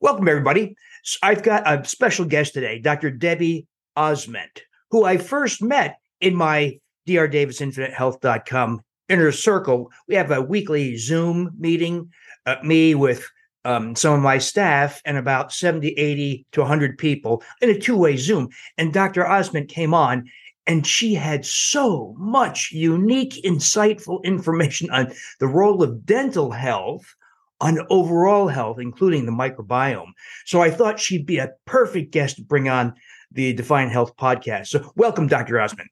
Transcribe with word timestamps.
Welcome, 0.00 0.28
everybody. 0.28 0.76
I've 1.24 1.42
got 1.42 1.64
a 1.66 1.84
special 1.84 2.24
guest 2.24 2.54
today, 2.54 2.78
Dr. 2.78 3.10
Debbie 3.10 3.66
Ozment, 3.96 4.60
who 4.92 5.02
I 5.04 5.16
first 5.16 5.60
met 5.60 5.98
in 6.20 6.36
my 6.36 6.78
drdavisinfinitehealth.com 7.08 8.80
inner 9.08 9.32
circle. 9.32 9.90
We 10.06 10.14
have 10.14 10.30
a 10.30 10.40
weekly 10.40 10.96
Zoom 10.98 11.50
meeting, 11.58 12.12
uh, 12.46 12.58
me 12.62 12.94
with 12.94 13.28
um, 13.64 13.96
some 13.96 14.14
of 14.14 14.20
my 14.20 14.38
staff 14.38 15.02
and 15.04 15.16
about 15.16 15.52
70, 15.52 15.88
80 15.88 16.46
to 16.52 16.60
100 16.60 16.96
people 16.96 17.42
in 17.60 17.68
a 17.68 17.76
two 17.76 17.96
way 17.96 18.16
Zoom. 18.16 18.50
And 18.76 18.92
Dr. 18.92 19.24
Ozment 19.24 19.68
came 19.68 19.94
on 19.94 20.30
and 20.68 20.86
she 20.86 21.14
had 21.14 21.44
so 21.44 22.14
much 22.16 22.70
unique, 22.70 23.42
insightful 23.44 24.22
information 24.22 24.90
on 24.90 25.12
the 25.40 25.48
role 25.48 25.82
of 25.82 26.06
dental 26.06 26.52
health 26.52 27.16
on 27.60 27.78
overall 27.90 28.48
health, 28.48 28.78
including 28.78 29.26
the 29.26 29.32
microbiome. 29.32 30.12
So 30.46 30.62
I 30.62 30.70
thought 30.70 31.00
she'd 31.00 31.26
be 31.26 31.38
a 31.38 31.50
perfect 31.66 32.12
guest 32.12 32.36
to 32.36 32.42
bring 32.42 32.68
on 32.68 32.94
the 33.32 33.52
Defiant 33.52 33.92
Health 33.92 34.16
podcast. 34.16 34.68
So 34.68 34.92
welcome, 34.96 35.26
Dr. 35.26 35.54
Ozment. 35.54 35.88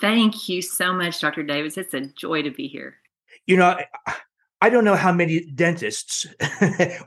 Thank 0.00 0.48
you 0.48 0.62
so 0.62 0.92
much, 0.92 1.20
Dr. 1.20 1.42
Davis. 1.42 1.76
It's 1.76 1.94
a 1.94 2.00
joy 2.00 2.42
to 2.42 2.50
be 2.50 2.66
here. 2.66 2.96
You 3.46 3.56
know, 3.56 3.78
I 4.62 4.70
don't 4.70 4.84
know 4.84 4.94
how 4.94 5.10
many 5.10 5.40
dentists. 5.40 6.24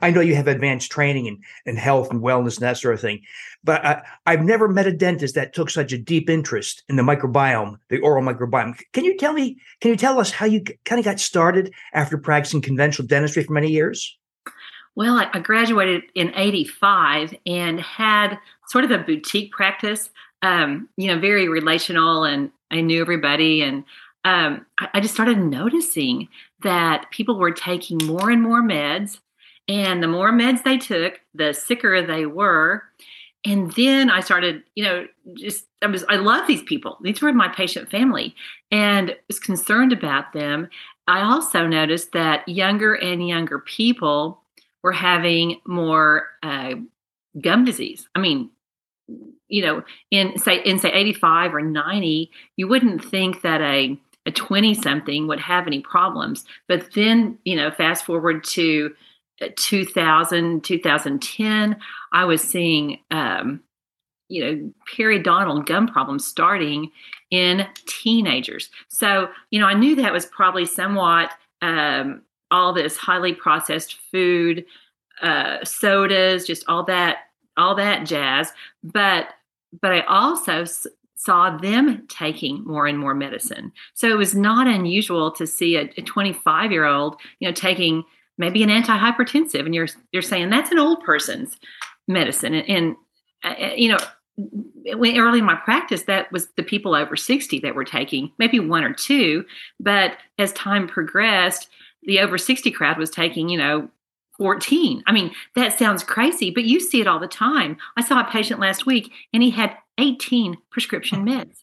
I 0.02 0.10
know 0.10 0.20
you 0.20 0.34
have 0.34 0.46
advanced 0.46 0.92
training 0.92 1.24
in, 1.24 1.40
in 1.64 1.76
health 1.76 2.10
and 2.10 2.22
wellness 2.22 2.58
and 2.58 2.66
that 2.66 2.76
sort 2.76 2.92
of 2.92 3.00
thing, 3.00 3.22
but 3.64 3.82
I, 3.82 4.02
I've 4.26 4.44
never 4.44 4.68
met 4.68 4.86
a 4.86 4.92
dentist 4.92 5.36
that 5.36 5.54
took 5.54 5.70
such 5.70 5.90
a 5.90 5.96
deep 5.96 6.28
interest 6.28 6.82
in 6.90 6.96
the 6.96 7.02
microbiome, 7.02 7.78
the 7.88 7.98
oral 8.00 8.22
microbiome. 8.22 8.78
Can 8.92 9.06
you 9.06 9.16
tell 9.16 9.32
me? 9.32 9.56
Can 9.80 9.90
you 9.90 9.96
tell 9.96 10.20
us 10.20 10.30
how 10.30 10.44
you 10.44 10.64
kind 10.84 10.98
of 10.98 11.06
got 11.06 11.18
started 11.18 11.72
after 11.94 12.18
practicing 12.18 12.60
conventional 12.60 13.08
dentistry 13.08 13.42
for 13.42 13.54
many 13.54 13.70
years? 13.70 14.18
Well, 14.94 15.16
I 15.32 15.38
graduated 15.38 16.02
in 16.14 16.34
'85 16.34 17.34
and 17.46 17.80
had 17.80 18.36
sort 18.68 18.84
of 18.84 18.90
a 18.90 18.98
boutique 18.98 19.50
practice. 19.52 20.10
Um, 20.42 20.90
you 20.98 21.06
know, 21.06 21.18
very 21.18 21.48
relational, 21.48 22.24
and 22.24 22.50
I 22.70 22.82
knew 22.82 23.00
everybody 23.00 23.62
and 23.62 23.84
um, 24.26 24.66
I, 24.80 24.88
I 24.94 25.00
just 25.00 25.14
started 25.14 25.38
noticing 25.38 26.28
that 26.62 27.10
people 27.12 27.38
were 27.38 27.52
taking 27.52 27.98
more 28.04 28.28
and 28.28 28.42
more 28.42 28.60
meds. 28.60 29.20
And 29.68 30.02
the 30.02 30.08
more 30.08 30.32
meds 30.32 30.64
they 30.64 30.78
took, 30.78 31.20
the 31.32 31.52
sicker 31.52 32.04
they 32.04 32.26
were. 32.26 32.82
And 33.44 33.70
then 33.72 34.10
I 34.10 34.20
started, 34.20 34.64
you 34.74 34.82
know, 34.82 35.06
just 35.34 35.66
I 35.80 35.86
was 35.86 36.04
I 36.08 36.16
love 36.16 36.48
these 36.48 36.62
people. 36.62 36.98
These 37.02 37.22
were 37.22 37.32
my 37.32 37.48
patient 37.48 37.88
family 37.88 38.34
and 38.72 39.14
was 39.28 39.38
concerned 39.38 39.92
about 39.92 40.32
them. 40.32 40.68
I 41.06 41.22
also 41.22 41.66
noticed 41.68 42.10
that 42.12 42.48
younger 42.48 42.94
and 42.94 43.26
younger 43.26 43.60
people 43.60 44.42
were 44.82 44.92
having 44.92 45.60
more 45.64 46.26
uh, 46.42 46.74
gum 47.40 47.64
disease. 47.64 48.08
I 48.16 48.18
mean, 48.18 48.50
you 49.48 49.62
know, 49.62 49.84
in 50.10 50.36
say 50.38 50.56
in 50.64 50.80
say 50.80 50.90
85 50.90 51.54
or 51.54 51.62
90, 51.62 52.30
you 52.56 52.66
wouldn't 52.66 53.04
think 53.04 53.42
that 53.42 53.60
a 53.60 53.96
a 54.26 54.30
20 54.32 54.74
something 54.74 55.28
would 55.28 55.40
have 55.40 55.66
any 55.66 55.80
problems. 55.80 56.44
But 56.68 56.92
then, 56.94 57.38
you 57.44 57.56
know, 57.56 57.70
fast 57.70 58.04
forward 58.04 58.44
to 58.44 58.92
uh, 59.40 59.48
2000, 59.56 60.64
2010, 60.64 61.76
I 62.12 62.24
was 62.24 62.42
seeing, 62.42 62.98
um, 63.10 63.60
you 64.28 64.44
know, 64.44 64.72
periodontal 64.92 65.64
gum 65.64 65.86
problems 65.86 66.26
starting 66.26 66.90
in 67.30 67.66
teenagers. 67.86 68.68
So, 68.88 69.28
you 69.50 69.60
know, 69.60 69.66
I 69.66 69.74
knew 69.74 69.94
that 69.96 70.12
was 70.12 70.26
probably 70.26 70.66
somewhat 70.66 71.30
um, 71.62 72.22
all 72.50 72.72
this 72.72 72.96
highly 72.96 73.32
processed 73.32 73.96
food, 74.10 74.64
uh, 75.22 75.64
sodas, 75.64 76.46
just 76.46 76.64
all 76.68 76.82
that, 76.84 77.18
all 77.56 77.76
that 77.76 78.06
jazz. 78.06 78.52
But, 78.82 79.28
but 79.80 79.92
I 79.92 80.00
also 80.02 80.64
saw 81.16 81.56
them 81.56 82.06
taking 82.08 82.62
more 82.64 82.86
and 82.86 82.98
more 82.98 83.14
medicine. 83.14 83.72
So 83.94 84.08
it 84.08 84.16
was 84.16 84.34
not 84.34 84.66
unusual 84.66 85.32
to 85.32 85.46
see 85.46 85.76
a 85.76 85.86
25 85.88 86.70
year 86.70 86.84
old, 86.84 87.16
you 87.40 87.48
know, 87.48 87.54
taking 87.54 88.04
maybe 88.38 88.62
an 88.62 88.68
antihypertensive, 88.68 89.64
and 89.64 89.74
you're 89.74 89.88
you're 90.12 90.22
saying 90.22 90.50
that's 90.50 90.70
an 90.70 90.78
old 90.78 91.02
person's 91.02 91.56
medicine, 92.06 92.54
and, 92.54 92.68
and 92.68 92.96
uh, 93.42 93.74
you 93.74 93.90
know. 93.90 93.98
When 94.98 95.16
early 95.16 95.38
in 95.38 95.46
my 95.46 95.54
practice, 95.54 96.02
that 96.02 96.30
was 96.30 96.48
the 96.58 96.62
people 96.62 96.94
over 96.94 97.16
60 97.16 97.58
that 97.60 97.74
were 97.74 97.84
taking 97.84 98.30
maybe 98.36 98.60
one 98.60 98.84
or 98.84 98.92
two. 98.92 99.46
But 99.80 100.18
as 100.38 100.52
time 100.52 100.86
progressed, 100.86 101.70
the 102.02 102.20
over 102.20 102.36
60 102.36 102.70
crowd 102.72 102.98
was 102.98 103.08
taking, 103.08 103.48
you 103.48 103.56
know, 103.56 103.88
14. 104.36 105.02
I 105.06 105.12
mean, 105.12 105.32
that 105.54 105.78
sounds 105.78 106.04
crazy, 106.04 106.50
but 106.50 106.64
you 106.64 106.80
see 106.80 107.00
it 107.00 107.06
all 107.06 107.18
the 107.18 107.26
time. 107.26 107.78
I 107.96 108.02
saw 108.02 108.20
a 108.20 108.30
patient 108.30 108.60
last 108.60 108.84
week 108.84 109.10
and 109.32 109.42
he 109.42 109.48
had 109.48 109.74
18 109.98 110.56
prescription 110.70 111.26
meds. 111.26 111.62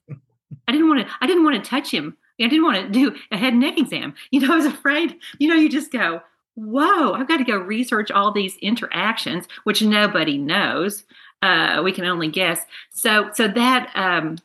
I 0.68 0.72
didn't 0.72 0.88
want 0.88 1.08
to 1.08 1.14
I 1.22 1.28
didn't 1.28 1.44
want 1.44 1.64
to 1.64 1.70
touch 1.70 1.92
him. 1.92 2.18
I 2.42 2.48
didn't 2.48 2.66
want 2.66 2.78
to 2.78 2.90
do 2.90 3.16
a 3.32 3.38
head 3.38 3.54
and 3.54 3.62
neck 3.62 3.78
exam. 3.78 4.16
You 4.32 4.42
know, 4.42 4.54
I 4.54 4.58
was 4.58 4.66
afraid, 4.66 5.18
you 5.38 5.48
know, 5.48 5.56
you 5.56 5.70
just 5.70 5.92
go, 5.92 6.22
whoa, 6.56 7.14
I've 7.14 7.28
got 7.28 7.38
to 7.38 7.44
go 7.44 7.58
research 7.58 8.10
all 8.12 8.32
these 8.32 8.58
interactions, 8.58 9.48
which 9.64 9.82
nobody 9.82 10.38
knows. 10.38 11.04
Uh, 11.42 11.82
we 11.84 11.92
can 11.92 12.06
only 12.06 12.28
guess. 12.28 12.62
So 12.92 13.30
so 13.34 13.48
that 13.48 13.92
um 13.96 14.38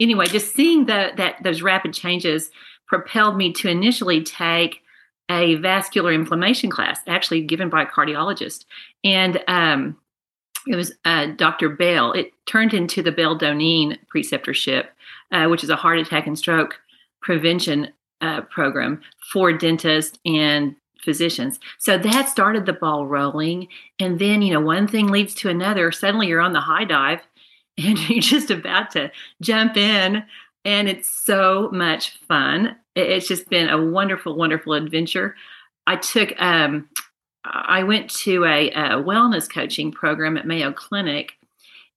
anyway, 0.00 0.26
just 0.26 0.54
seeing 0.54 0.86
the 0.86 1.12
that 1.16 1.42
those 1.42 1.62
rapid 1.62 1.92
changes 1.92 2.50
propelled 2.86 3.36
me 3.36 3.52
to 3.52 3.68
initially 3.68 4.22
take 4.22 4.82
a 5.30 5.56
vascular 5.56 6.12
inflammation 6.12 6.70
class, 6.70 7.00
actually 7.06 7.42
given 7.42 7.68
by 7.68 7.82
a 7.82 7.86
cardiologist. 7.86 8.64
And 9.02 9.42
um, 9.48 9.96
it 10.66 10.76
was 10.76 10.92
uh, 11.04 11.26
Dr. 11.26 11.68
Bell. 11.68 12.12
It 12.12 12.32
turned 12.46 12.74
into 12.74 13.02
the 13.02 13.12
Bale 13.12 13.38
Doneen 13.38 13.98
preceptorship, 14.14 14.86
uh, 15.32 15.46
which 15.46 15.62
is 15.62 15.70
a 15.70 15.76
heart 15.76 15.98
attack 15.98 16.26
and 16.26 16.38
stroke 16.38 16.80
prevention 17.22 17.92
uh, 18.20 18.42
program 18.42 19.00
for 19.32 19.52
dentists 19.52 20.18
and 20.24 20.74
physicians. 21.02 21.60
So 21.78 21.98
that 21.98 22.28
started 22.28 22.66
the 22.66 22.72
ball 22.72 23.06
rolling. 23.06 23.68
And 24.00 24.18
then, 24.18 24.42
you 24.42 24.52
know, 24.52 24.60
one 24.60 24.88
thing 24.88 25.08
leads 25.08 25.34
to 25.36 25.48
another. 25.48 25.92
Suddenly 25.92 26.26
you're 26.26 26.40
on 26.40 26.52
the 26.52 26.60
high 26.60 26.84
dive 26.84 27.20
and 27.78 27.98
you're 28.08 28.20
just 28.20 28.50
about 28.50 28.90
to 28.92 29.10
jump 29.40 29.76
in. 29.76 30.24
And 30.64 30.88
it's 30.88 31.08
so 31.08 31.70
much 31.72 32.18
fun. 32.26 32.76
It's 32.96 33.28
just 33.28 33.48
been 33.48 33.68
a 33.68 33.80
wonderful, 33.80 34.36
wonderful 34.36 34.72
adventure. 34.72 35.36
I 35.86 35.96
took 35.96 36.32
um, 36.40 36.88
I 37.52 37.82
went 37.82 38.10
to 38.10 38.44
a, 38.44 38.70
a, 38.70 39.02
wellness 39.02 39.50
coaching 39.50 39.92
program 39.92 40.36
at 40.36 40.46
Mayo 40.46 40.72
Clinic, 40.72 41.32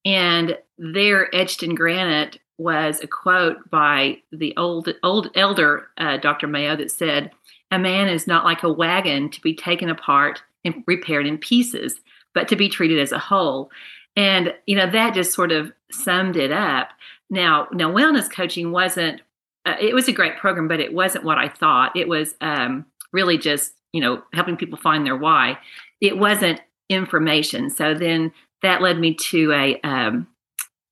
and 0.05 0.57
there, 0.77 1.33
etched 1.35 1.63
in 1.63 1.75
granite, 1.75 2.39
was 2.57 2.99
a 3.01 3.07
quote 3.07 3.69
by 3.69 4.17
the 4.31 4.55
old 4.57 4.89
old 5.03 5.29
elder 5.35 5.87
uh, 5.97 6.17
Dr. 6.17 6.47
Mayo 6.47 6.75
that 6.75 6.91
said, 6.91 7.31
"A 7.71 7.79
man 7.79 8.07
is 8.07 8.27
not 8.27 8.45
like 8.45 8.63
a 8.63 8.71
wagon 8.71 9.29
to 9.29 9.41
be 9.41 9.55
taken 9.55 9.89
apart 9.89 10.41
and 10.65 10.83
repaired 10.87 11.25
in 11.25 11.37
pieces, 11.37 11.95
but 12.33 12.47
to 12.49 12.55
be 12.55 12.69
treated 12.69 12.99
as 12.99 13.11
a 13.11 13.19
whole." 13.19 13.71
And 14.15 14.53
you 14.67 14.75
know 14.75 14.89
that 14.89 15.13
just 15.13 15.33
sort 15.33 15.51
of 15.51 15.71
summed 15.91 16.35
it 16.35 16.51
up. 16.51 16.89
Now, 17.29 17.67
now 17.71 17.91
wellness 17.91 18.31
coaching 18.31 18.71
wasn't. 18.71 19.21
Uh, 19.65 19.75
it 19.79 19.93
was 19.93 20.07
a 20.07 20.13
great 20.13 20.37
program, 20.37 20.67
but 20.67 20.79
it 20.79 20.93
wasn't 20.93 21.25
what 21.25 21.37
I 21.37 21.49
thought. 21.49 21.95
It 21.95 22.07
was 22.07 22.33
um, 22.41 22.85
really 23.11 23.37
just 23.37 23.73
you 23.93 24.01
know, 24.01 24.21
helping 24.33 24.57
people 24.57 24.77
find 24.77 25.05
their 25.05 25.15
why. 25.15 25.57
It 26.01 26.17
wasn't 26.17 26.61
information. 26.89 27.69
So 27.69 27.93
then 27.93 28.31
that 28.61 28.81
led 28.81 28.99
me 28.99 29.13
to 29.15 29.51
a 29.53 29.79
um, 29.81 30.27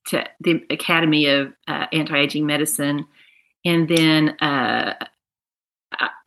to 0.08 0.24
the 0.40 0.64
Academy 0.70 1.26
of 1.28 1.54
uh, 1.68 1.88
Anti-Aging 1.92 2.46
Medicine, 2.46 3.06
and 3.66 3.90
then 3.90 4.30
uh, 4.40 4.94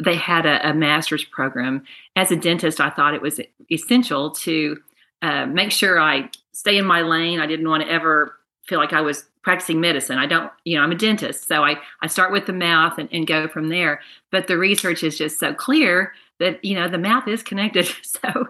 they 0.04 0.16
had 0.16 0.44
a, 0.46 0.70
a, 0.70 0.74
master's 0.74 1.24
program. 1.24 1.84
As 2.14 2.30
a 2.30 2.36
dentist, 2.36 2.80
I 2.80 2.90
thought 2.90 3.14
it 3.14 3.22
was 3.22 3.40
essential 3.70 4.32
to 4.32 4.78
uh, 5.22 5.46
make 5.46 5.70
sure 5.70 5.98
I 5.98 6.28
stay 6.52 6.76
in 6.76 6.84
my 6.84 7.02
lane. 7.02 7.40
I 7.40 7.46
didn't 7.46 7.68
want 7.68 7.82
to 7.82 7.90
ever 7.90 8.36
feel 8.66 8.78
like 8.78 8.92
I 8.92 9.00
was 9.00 9.24
practicing 9.42 9.80
medicine. 9.80 10.18
I 10.18 10.26
don't, 10.26 10.52
you 10.64 10.76
know, 10.76 10.82
I'm 10.82 10.92
a 10.92 10.96
dentist, 10.96 11.48
so 11.48 11.64
I 11.64 11.76
I 12.02 12.06
start 12.06 12.32
with 12.32 12.46
the 12.46 12.52
mouth 12.52 12.98
and, 12.98 13.08
and 13.12 13.26
go 13.26 13.48
from 13.48 13.68
there. 13.68 14.00
But 14.30 14.46
the 14.46 14.58
research 14.58 15.02
is 15.02 15.16
just 15.16 15.38
so 15.38 15.54
clear 15.54 16.12
that 16.40 16.64
you 16.64 16.74
know 16.74 16.88
the 16.88 16.98
mouth 16.98 17.28
is 17.28 17.42
connected. 17.42 17.88
So 18.22 18.48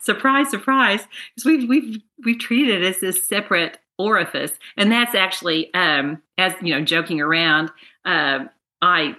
surprise, 0.00 0.50
surprise, 0.50 1.06
because 1.34 1.44
we've 1.44 1.68
we've 1.68 2.02
we've 2.24 2.38
treated 2.38 2.82
it 2.82 2.86
as 2.86 3.00
this 3.00 3.26
separate 3.26 3.78
orifice, 3.98 4.52
and 4.76 4.90
that's 4.90 5.14
actually 5.14 5.72
um, 5.72 6.22
as 6.36 6.52
you 6.60 6.74
know, 6.74 6.84
joking 6.84 7.20
around. 7.20 7.70
Uh, 8.04 8.44
I 8.82 9.16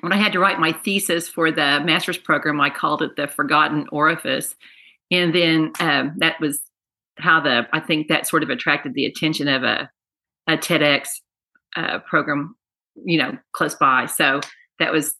when 0.00 0.12
I 0.12 0.16
had 0.16 0.32
to 0.32 0.40
write 0.40 0.58
my 0.58 0.72
thesis 0.72 1.28
for 1.28 1.50
the 1.50 1.80
master's 1.84 2.18
program, 2.18 2.60
I 2.60 2.70
called 2.70 3.02
it 3.02 3.16
the 3.16 3.28
forgotten 3.28 3.86
orifice, 3.92 4.54
and 5.10 5.34
then 5.34 5.72
um, 5.80 6.14
that 6.18 6.40
was 6.40 6.60
how 7.18 7.40
the 7.40 7.66
I 7.72 7.80
think 7.80 8.08
that 8.08 8.26
sort 8.26 8.42
of 8.42 8.50
attracted 8.50 8.94
the 8.94 9.06
attention 9.06 9.48
of 9.48 9.62
a 9.62 9.90
a 10.46 10.56
TEDx 10.56 11.08
uh, 11.76 12.00
program, 12.00 12.56
you 13.04 13.18
know, 13.18 13.38
close 13.52 13.74
by. 13.74 14.06
So 14.06 14.40
that 14.78 14.92
was 14.92 15.14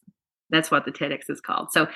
that's 0.50 0.70
what 0.70 0.84
the 0.84 0.92
TEDx 0.92 1.30
is 1.30 1.40
called. 1.40 1.72
So 1.72 1.88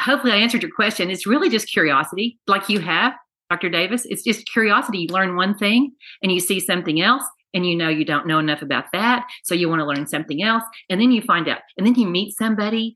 hopefully 0.00 0.32
I 0.32 0.36
answered 0.36 0.62
your 0.62 0.72
question. 0.72 1.10
It's 1.10 1.26
really 1.26 1.48
just 1.48 1.68
curiosity, 1.68 2.38
like 2.46 2.68
you 2.68 2.80
have. 2.80 3.14
Dr. 3.50 3.70
Davis. 3.70 4.04
It's 4.06 4.24
just 4.24 4.50
curiosity. 4.50 4.98
You 4.98 5.08
learn 5.08 5.36
one 5.36 5.56
thing 5.56 5.92
and 6.20 6.32
you 6.32 6.40
see 6.40 6.58
something 6.58 7.00
else 7.00 7.22
and 7.54 7.64
you 7.64 7.76
know 7.76 7.88
you 7.88 8.04
don't 8.04 8.26
know 8.26 8.38
enough 8.38 8.62
about 8.62 8.86
that. 8.92 9.26
So 9.44 9.54
you 9.54 9.68
want 9.68 9.80
to 9.80 9.86
learn 9.86 10.06
something 10.06 10.42
else. 10.42 10.64
And 10.90 11.00
then 11.00 11.12
you 11.12 11.22
find 11.22 11.48
out. 11.48 11.60
And 11.76 11.86
then 11.86 11.94
you 11.94 12.06
meet 12.06 12.36
somebody 12.36 12.94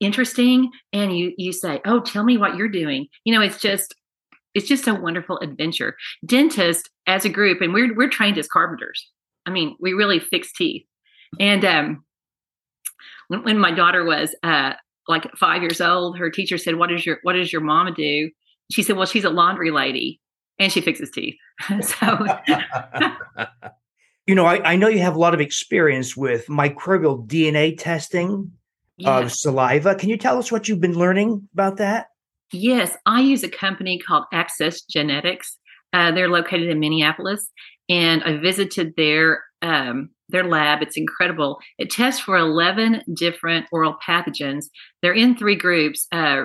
interesting 0.00 0.70
and 0.92 1.16
you 1.16 1.32
you 1.36 1.52
say, 1.52 1.80
Oh, 1.84 2.00
tell 2.00 2.24
me 2.24 2.36
what 2.36 2.56
you're 2.56 2.68
doing. 2.68 3.06
You 3.24 3.34
know, 3.34 3.40
it's 3.40 3.60
just 3.60 3.94
it's 4.54 4.68
just 4.68 4.86
a 4.86 4.94
wonderful 4.94 5.38
adventure. 5.38 5.96
Dentist 6.26 6.90
as 7.06 7.24
a 7.24 7.30
group, 7.30 7.60
and 7.60 7.72
we're 7.72 7.94
we're 7.94 8.10
trained 8.10 8.38
as 8.38 8.48
carpenters. 8.48 9.08
I 9.46 9.50
mean, 9.50 9.76
we 9.80 9.92
really 9.92 10.18
fix 10.18 10.52
teeth. 10.52 10.84
And 11.40 11.64
um 11.64 12.04
when, 13.28 13.44
when 13.44 13.58
my 13.58 13.70
daughter 13.70 14.04
was 14.04 14.34
uh 14.42 14.74
like 15.08 15.30
five 15.36 15.62
years 15.62 15.80
old, 15.80 16.18
her 16.18 16.30
teacher 16.30 16.58
said, 16.58 16.76
What 16.76 16.92
is 16.92 17.04
your 17.04 17.18
what 17.22 17.34
does 17.34 17.52
your 17.52 17.62
mama 17.62 17.92
do? 17.92 18.30
She 18.70 18.82
said, 18.82 18.96
Well, 18.96 19.06
she's 19.06 19.24
a 19.24 19.30
laundry 19.30 19.70
lady 19.70 20.20
and 20.58 20.72
she 20.72 20.80
fixes 20.80 21.10
teeth. 21.10 21.36
so 21.80 22.26
you 24.26 24.34
know, 24.34 24.46
I, 24.46 24.72
I, 24.72 24.76
know 24.76 24.88
you 24.88 25.00
have 25.00 25.16
a 25.16 25.18
lot 25.18 25.34
of 25.34 25.40
experience 25.40 26.16
with 26.16 26.46
microbial 26.46 27.26
DNA 27.26 27.76
testing 27.76 28.52
of 29.04 29.32
saliva. 29.32 29.96
Can 29.96 30.08
you 30.08 30.16
tell 30.16 30.38
us 30.38 30.52
what 30.52 30.68
you've 30.68 30.80
been 30.80 30.96
learning 30.96 31.48
about 31.52 31.78
that? 31.78 32.06
Yes, 32.52 32.96
I 33.06 33.20
use 33.20 33.42
a 33.42 33.48
company 33.48 33.98
called 33.98 34.24
Access 34.32 34.82
Genetics. 34.82 35.58
Uh, 35.92 36.12
they're 36.12 36.28
located 36.28 36.68
in 36.68 36.78
Minneapolis, 36.78 37.50
and 37.88 38.22
I 38.22 38.36
visited 38.36 38.94
their 38.96 39.42
um, 39.62 40.10
their 40.32 40.44
lab. 40.44 40.82
It's 40.82 40.96
incredible. 40.96 41.60
It 41.78 41.90
tests 41.90 42.20
for 42.20 42.36
eleven 42.36 43.02
different 43.14 43.66
oral 43.70 43.96
pathogens. 44.06 44.66
They're 45.00 45.12
in 45.12 45.36
three 45.36 45.56
groups: 45.56 46.06
uh, 46.12 46.44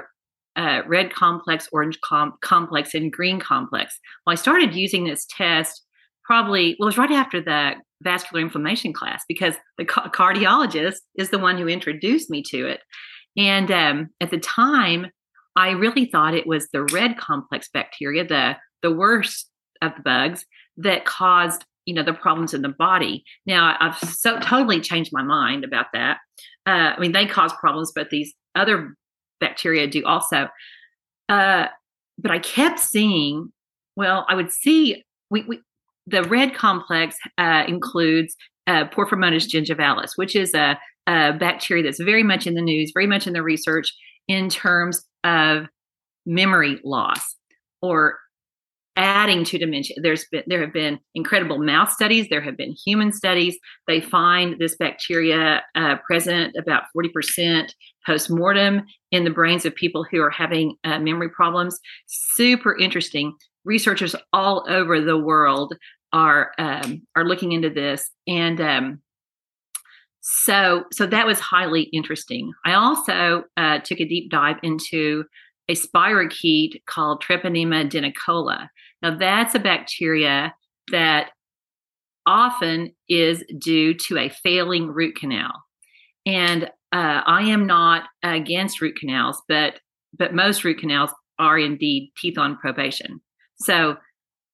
uh, 0.56 0.82
red 0.88 1.14
complex, 1.14 1.68
orange 1.72 2.00
com- 2.02 2.34
complex, 2.42 2.94
and 2.94 3.12
green 3.12 3.40
complex. 3.40 4.00
Well, 4.26 4.34
I 4.34 4.36
started 4.36 4.76
using 4.76 5.06
this 5.06 5.26
test 5.30 5.84
probably 6.24 6.76
well, 6.78 6.88
it 6.88 6.90
was 6.90 6.98
right 6.98 7.12
after 7.12 7.42
the 7.42 7.76
vascular 8.02 8.42
inflammation 8.42 8.94
class 8.94 9.24
because 9.28 9.56
the 9.78 9.86
ca- 9.86 10.10
cardiologist 10.10 10.98
is 11.16 11.30
the 11.30 11.40
one 11.40 11.58
who 11.58 11.68
introduced 11.68 12.30
me 12.30 12.44
to 12.44 12.68
it. 12.68 12.82
And 13.36 13.72
um, 13.72 14.10
at 14.22 14.30
the 14.30 14.40
time, 14.40 15.08
I 15.56 15.72
really 15.72 16.06
thought 16.06 16.36
it 16.36 16.46
was 16.46 16.68
the 16.72 16.84
red 16.84 17.18
complex 17.18 17.70
bacteria, 17.74 18.26
the 18.26 18.58
the 18.84 18.92
worst 18.92 19.50
of 19.82 19.94
the 19.96 20.04
bugs 20.04 20.46
that 20.78 21.06
caused 21.06 21.66
you 21.88 21.94
know 21.94 22.04
the 22.04 22.14
problems 22.14 22.54
in 22.54 22.62
the 22.62 22.70
body. 22.70 23.24
Now 23.48 23.76
I've 23.80 23.98
so 23.98 24.38
totally 24.40 24.80
changed 24.80 25.12
my 25.12 25.24
mind 25.24 25.64
about 25.64 25.88
that. 25.94 26.18
Uh, 26.68 26.94
I 26.96 27.00
mean, 27.00 27.14
they 27.14 27.26
cause 27.26 27.54
problems, 27.54 27.92
but 27.96 28.10
these 28.12 28.34
other 28.54 28.94
bacteria 29.40 29.88
do 29.88 30.06
also. 30.06 30.50
Uh, 31.30 31.68
but 32.20 32.30
I 32.30 32.40
kept 32.40 32.80
seeing. 32.80 33.52
Well, 33.96 34.28
I 34.30 34.36
would 34.36 34.52
see 34.52 35.04
we, 35.32 35.44
we 35.44 35.62
the 36.06 36.24
red 36.24 36.54
complex 36.54 37.16
uh, 37.38 37.64
includes 37.68 38.36
uh, 38.68 38.86
Porphyromonas 38.86 39.48
gingivalis, 39.48 40.12
which 40.18 40.36
is 40.36 40.54
a, 40.54 40.78
a, 41.08 41.34
bacteria 41.34 41.84
that's 41.84 42.02
very 42.02 42.24
much 42.24 42.46
in 42.46 42.54
the 42.54 42.62
news, 42.62 42.92
very 42.94 43.08
much 43.08 43.28
in 43.28 43.34
the 43.34 43.42
research 43.42 43.94
in 44.28 44.50
terms 44.50 45.04
of 45.24 45.66
memory 46.26 46.80
loss 46.84 47.36
or 47.82 48.20
adding 48.98 49.46
to 49.46 49.58
dementia. 49.58 49.96
There's 50.02 50.26
been 50.32 50.44
there 50.48 50.60
have 50.60 50.74
been 50.74 51.00
incredible 51.16 51.60
mouse 51.60 51.94
studies. 51.94 52.28
There 52.30 52.42
have 52.42 52.58
been 52.58 52.76
human 52.86 53.14
studies. 53.14 53.58
They 53.88 54.02
find 54.02 54.60
this 54.60 54.76
bacteria 54.76 55.64
uh, 55.76 55.96
present 56.06 56.56
about 56.58 56.84
forty 56.92 57.10
percent 57.10 57.74
post 58.06 58.30
mortem 58.30 58.82
in 59.12 59.24
the 59.24 59.30
brains 59.30 59.66
of 59.66 59.76
people 59.76 60.06
who 60.10 60.20
are 60.22 60.30
having 60.30 60.76
uh, 60.84 61.00
memory 61.00 61.30
problems. 61.30 61.80
Super 62.08 62.78
interesting. 62.78 63.34
Researchers 63.64 64.16
all 64.34 64.66
over 64.68 65.00
the 65.00 65.18
world 65.18 65.76
are 66.12 66.52
um, 66.58 67.02
are 67.16 67.26
looking 67.26 67.52
into 67.52 67.70
this, 67.70 68.10
and 68.28 68.60
um, 68.60 69.02
so 70.22 70.86
so 70.92 71.06
that 71.06 71.28
was 71.28 71.40
highly 71.40 71.84
interesting. 71.94 72.52
I 72.66 72.74
also 72.74 73.44
uh, 73.56 73.80
took 73.80 74.00
a 74.00 74.06
deep 74.06 74.32
dive 74.32 74.58
into 74.64 75.26
a 75.70 75.76
spirochete 75.76 76.82
called 76.86 77.22
Treponema 77.22 77.90
denticola. 77.90 78.70
Now 79.02 79.18
that's 79.18 79.56
a 79.56 79.60
bacteria 79.60 80.54
that 80.92 81.32
often 82.26 82.94
is 83.08 83.44
due 83.58 83.94
to 83.94 84.18
a 84.18 84.30
failing 84.30 84.88
root 84.88 85.16
canal, 85.16 85.52
and 86.26 86.66
uh, 86.92 87.22
I 87.26 87.44
am 87.44 87.66
not 87.66 88.04
against 88.24 88.82
root 88.82 88.98
canals, 89.00 89.42
but 89.48 89.80
but 90.18 90.34
most 90.34 90.64
root 90.64 90.80
canals 90.80 91.12
are 91.40 91.60
indeed 91.60 92.12
teeth 92.18 92.38
on 92.38 92.58
probation. 92.58 93.22
So 93.60 93.98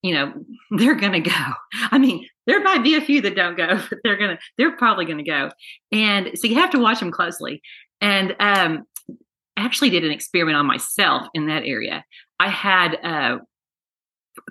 you 0.01 0.13
know 0.13 0.33
they're 0.77 0.95
going 0.95 1.13
to 1.13 1.29
go. 1.29 1.53
I 1.91 1.97
mean 1.97 2.27
there 2.45 2.61
might 2.61 2.83
be 2.83 2.95
a 2.95 3.01
few 3.01 3.21
that 3.21 3.35
don't 3.35 3.57
go 3.57 3.79
but 3.89 3.99
they're 4.03 4.17
going 4.17 4.35
to 4.35 4.41
they're 4.57 4.75
probably 4.77 5.05
going 5.05 5.23
to 5.23 5.23
go. 5.23 5.49
And 5.91 6.31
so 6.35 6.47
you 6.47 6.55
have 6.55 6.71
to 6.71 6.79
watch 6.79 6.99
them 6.99 7.11
closely. 7.11 7.61
And 8.01 8.35
um 8.39 8.85
I 9.55 9.65
actually 9.65 9.91
did 9.91 10.03
an 10.03 10.11
experiment 10.11 10.57
on 10.57 10.65
myself 10.65 11.27
in 11.33 11.47
that 11.47 11.63
area. 11.63 12.03
I 12.39 12.49
had 12.49 12.95
uh 13.03 13.37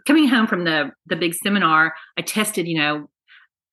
coming 0.06 0.28
home 0.28 0.46
from 0.46 0.64
the 0.64 0.90
the 1.06 1.16
big 1.16 1.34
seminar 1.34 1.94
i 2.18 2.22
tested 2.22 2.66
you 2.66 2.78
know 2.78 3.08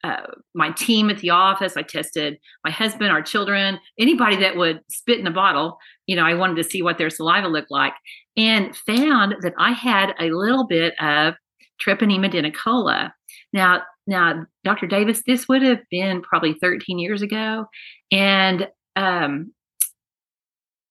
uh, 0.01 0.27
my 0.55 0.71
team 0.71 1.09
at 1.09 1.17
the 1.19 1.29
office 1.29 1.75
i 1.75 1.81
tested 1.81 2.37
my 2.63 2.71
husband 2.71 3.11
our 3.11 3.21
children 3.21 3.79
anybody 3.99 4.37
that 4.37 4.55
would 4.55 4.79
spit 4.89 5.19
in 5.19 5.27
a 5.27 5.31
bottle 5.31 5.77
you 6.07 6.15
know 6.15 6.23
i 6.23 6.33
wanted 6.33 6.55
to 6.55 6.63
see 6.63 6.81
what 6.81 6.97
their 6.97 7.09
saliva 7.09 7.47
looked 7.47 7.71
like 7.71 7.93
and 8.37 8.75
found 8.75 9.35
that 9.41 9.53
i 9.59 9.71
had 9.71 10.13
a 10.19 10.31
little 10.31 10.65
bit 10.65 10.93
of 11.01 11.35
Treponema 11.79 12.31
denticola. 12.31 13.11
Now, 13.53 13.83
now, 14.05 14.45
Dr. 14.63 14.87
Davis, 14.87 15.23
this 15.25 15.47
would 15.47 15.61
have 15.61 15.79
been 15.89 16.21
probably 16.21 16.53
13 16.53 16.99
years 16.99 17.21
ago, 17.21 17.65
and 18.11 18.67
um, 18.95 19.53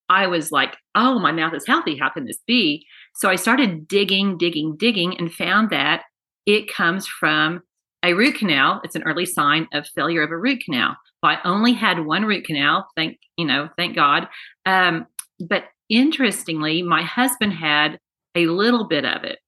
I 0.08 0.28
was 0.28 0.50
like, 0.52 0.76
"Oh, 0.94 1.18
my 1.18 1.32
mouth 1.32 1.54
is 1.54 1.66
healthy. 1.66 1.96
How 1.96 2.10
can 2.10 2.26
this 2.26 2.38
be?" 2.46 2.86
So 3.18 3.28
I 3.28 3.34
started 3.34 3.88
digging, 3.88 4.38
digging, 4.38 4.76
digging, 4.76 5.18
and 5.18 5.32
found 5.32 5.70
that 5.70 6.04
it 6.46 6.72
comes 6.72 7.08
from 7.08 7.62
a 8.04 8.14
root 8.14 8.36
canal. 8.36 8.80
It's 8.84 8.94
an 8.94 9.02
early 9.02 9.26
sign 9.26 9.66
of 9.72 9.88
failure 9.88 10.22
of 10.22 10.30
a 10.30 10.36
root 10.36 10.62
canal. 10.64 10.96
Well, 11.20 11.32
I 11.32 11.38
only 11.44 11.72
had 11.72 12.06
one 12.06 12.24
root 12.24 12.44
canal. 12.44 12.86
Thank 12.94 13.18
you 13.36 13.44
know, 13.44 13.70
thank 13.76 13.96
God. 13.96 14.28
Um, 14.66 15.06
but 15.40 15.64
interestingly, 15.90 16.80
my 16.82 17.02
husband 17.02 17.54
had 17.54 17.98
a 18.36 18.46
little 18.46 18.86
bit 18.86 19.04
of 19.04 19.24
it. 19.24 19.40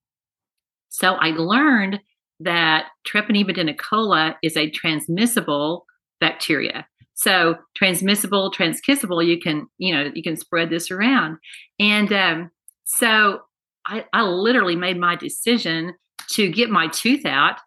So 0.88 1.12
I 1.12 1.28
learned 1.30 2.00
that 2.40 2.87
Treponema 3.06 4.35
is 4.42 4.56
a 4.56 4.71
transmissible 4.71 5.87
bacteria. 6.21 6.88
So 7.14 7.54
transmissible, 7.76 8.50
transkissable, 8.50 9.25
you 9.25 9.38
can, 9.38 9.68
you 9.78 9.95
know, 9.95 10.11
you 10.12 10.25
can 10.25 10.37
spread 10.37 10.71
this 10.71 10.90
around. 10.90 11.37
And 11.78 12.12
um, 12.12 12.50
so 12.85 13.42
I, 13.87 14.04
I 14.12 14.22
literally 14.22 14.76
made 14.76 14.99
my 14.99 15.16
decision 15.16 15.94
to 16.30 16.50
get 16.50 16.70
my 16.70 16.88
tooth 16.88 17.26
out 17.26 17.60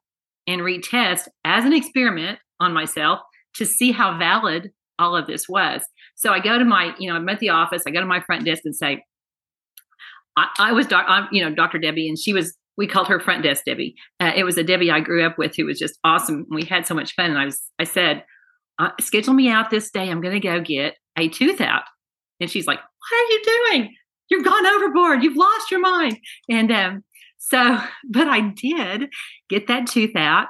and 0.48 0.62
retest 0.62 1.27
as 1.43 1.65
an 1.65 1.74
experiment 1.74 2.39
on 2.60 2.74
myself 2.74 3.20
to 3.55 3.65
see 3.65 3.91
how 3.91 4.17
valid 4.17 4.72
all 5.00 5.15
of 5.15 5.27
this 5.27 5.50
was. 5.50 5.82
So 6.15 6.32
I 6.32 6.39
go 6.39 6.58
to 6.58 6.65
my, 6.65 6.93
you 7.00 7.10
know, 7.10 7.15
I'm 7.15 7.27
at 7.29 7.39
the 7.39 7.50
office, 7.50 7.84
I 7.88 7.91
go 7.91 8.00
to 8.00 8.05
my 8.05 8.22
front 8.22 8.46
desk 8.46 8.62
and 8.65 8.75
say, 8.75 9.03
I, 10.38 10.48
I 10.60 10.72
was, 10.72 10.88
doc, 10.88 11.05
I'm, 11.08 11.27
you 11.32 11.43
know, 11.43 11.53
Dr. 11.53 11.79
Debbie, 11.79 12.08
and 12.08 12.17
she 12.17 12.34
was 12.34 12.55
we 12.77 12.88
called 12.88 13.08
her 13.08 13.20
front 13.20 13.43
desk 13.43 13.65
Debbie. 13.65 13.96
Uh, 14.20 14.32
it 14.36 14.43
was 14.43 14.58
a 14.58 14.63
Debbie 14.63 14.91
I 14.91 15.00
grew 15.00 15.24
up 15.24 15.38
with 15.38 15.55
who 15.55 15.65
was 15.65 15.77
just 15.77 16.00
awesome. 16.03 16.46
We 16.50 16.65
had 16.65 16.88
so 16.88 16.96
much 16.96 17.13
fun, 17.13 17.29
and 17.29 17.38
I 17.38 17.46
was 17.46 17.62
I 17.79 17.84
said, 17.84 18.24
uh, 18.79 18.89
"Schedule 19.00 19.34
me 19.34 19.50
out 19.50 19.70
this 19.70 19.91
day. 19.91 20.10
I'm 20.10 20.22
going 20.22 20.34
to 20.34 20.39
go 20.39 20.60
get 20.60 20.96
a 21.17 21.27
tooth 21.27 21.62
out." 21.62 21.84
And 22.39 22.50
she's 22.50 22.67
like, 22.67 22.79
"What 22.79 23.17
are 23.17 23.32
you 23.32 23.41
doing? 23.43 23.96
You've 24.30 24.46
gone 24.46 24.65
overboard. 24.65 25.24
You've 25.24 25.38
lost 25.38 25.72
your 25.72 25.80
mind." 25.80 26.18
And 26.50 26.72
um, 26.72 27.03
so, 27.38 27.80
but 28.10 28.27
I 28.27 28.42
did 28.42 29.10
get 29.50 29.68
that 29.68 29.88
tooth 29.88 30.15
out, 30.15 30.48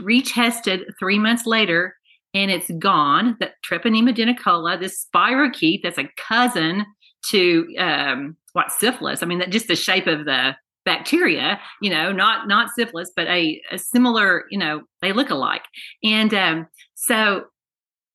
retested 0.00 0.84
three 0.98 1.18
months 1.18 1.46
later, 1.46 1.96
and 2.32 2.50
it's 2.50 2.70
gone. 2.78 3.36
That 3.40 3.54
Treponema 3.68 4.14
denticola, 4.14 4.78
this 4.78 5.06
spirochete, 5.14 5.80
that's 5.82 5.98
a 5.98 6.08
cousin 6.16 6.86
to 7.30 7.66
um, 7.78 8.36
what 8.52 8.72
syphilis. 8.72 9.22
I 9.22 9.26
mean, 9.26 9.38
that 9.38 9.50
just 9.50 9.68
the 9.68 9.76
shape 9.76 10.06
of 10.06 10.24
the 10.24 10.56
bacteria 10.84 11.58
you 11.80 11.90
know 11.90 12.12
not 12.12 12.46
not 12.46 12.68
syphilis 12.76 13.10
but 13.16 13.26
a, 13.26 13.60
a 13.72 13.78
similar 13.78 14.44
you 14.50 14.58
know 14.58 14.82
they 15.00 15.12
look 15.12 15.30
alike 15.30 15.64
and 16.02 16.34
um 16.34 16.66
so 16.94 17.44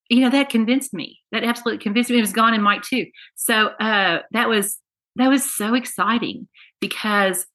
you 0.09 0.21
know 0.21 0.29
that 0.29 0.49
convinced 0.49 0.93
me. 0.93 1.19
That 1.31 1.43
absolutely 1.43 1.81
convinced 1.81 2.09
me. 2.09 2.17
It 2.17 2.21
was 2.21 2.33
gone 2.33 2.53
in 2.53 2.61
mike 2.61 2.83
too. 2.83 3.05
So 3.35 3.67
uh 3.67 4.19
that 4.31 4.49
was 4.49 4.77
that 5.15 5.29
was 5.29 5.51
so 5.53 5.73
exciting 5.73 6.47
because 6.81 7.45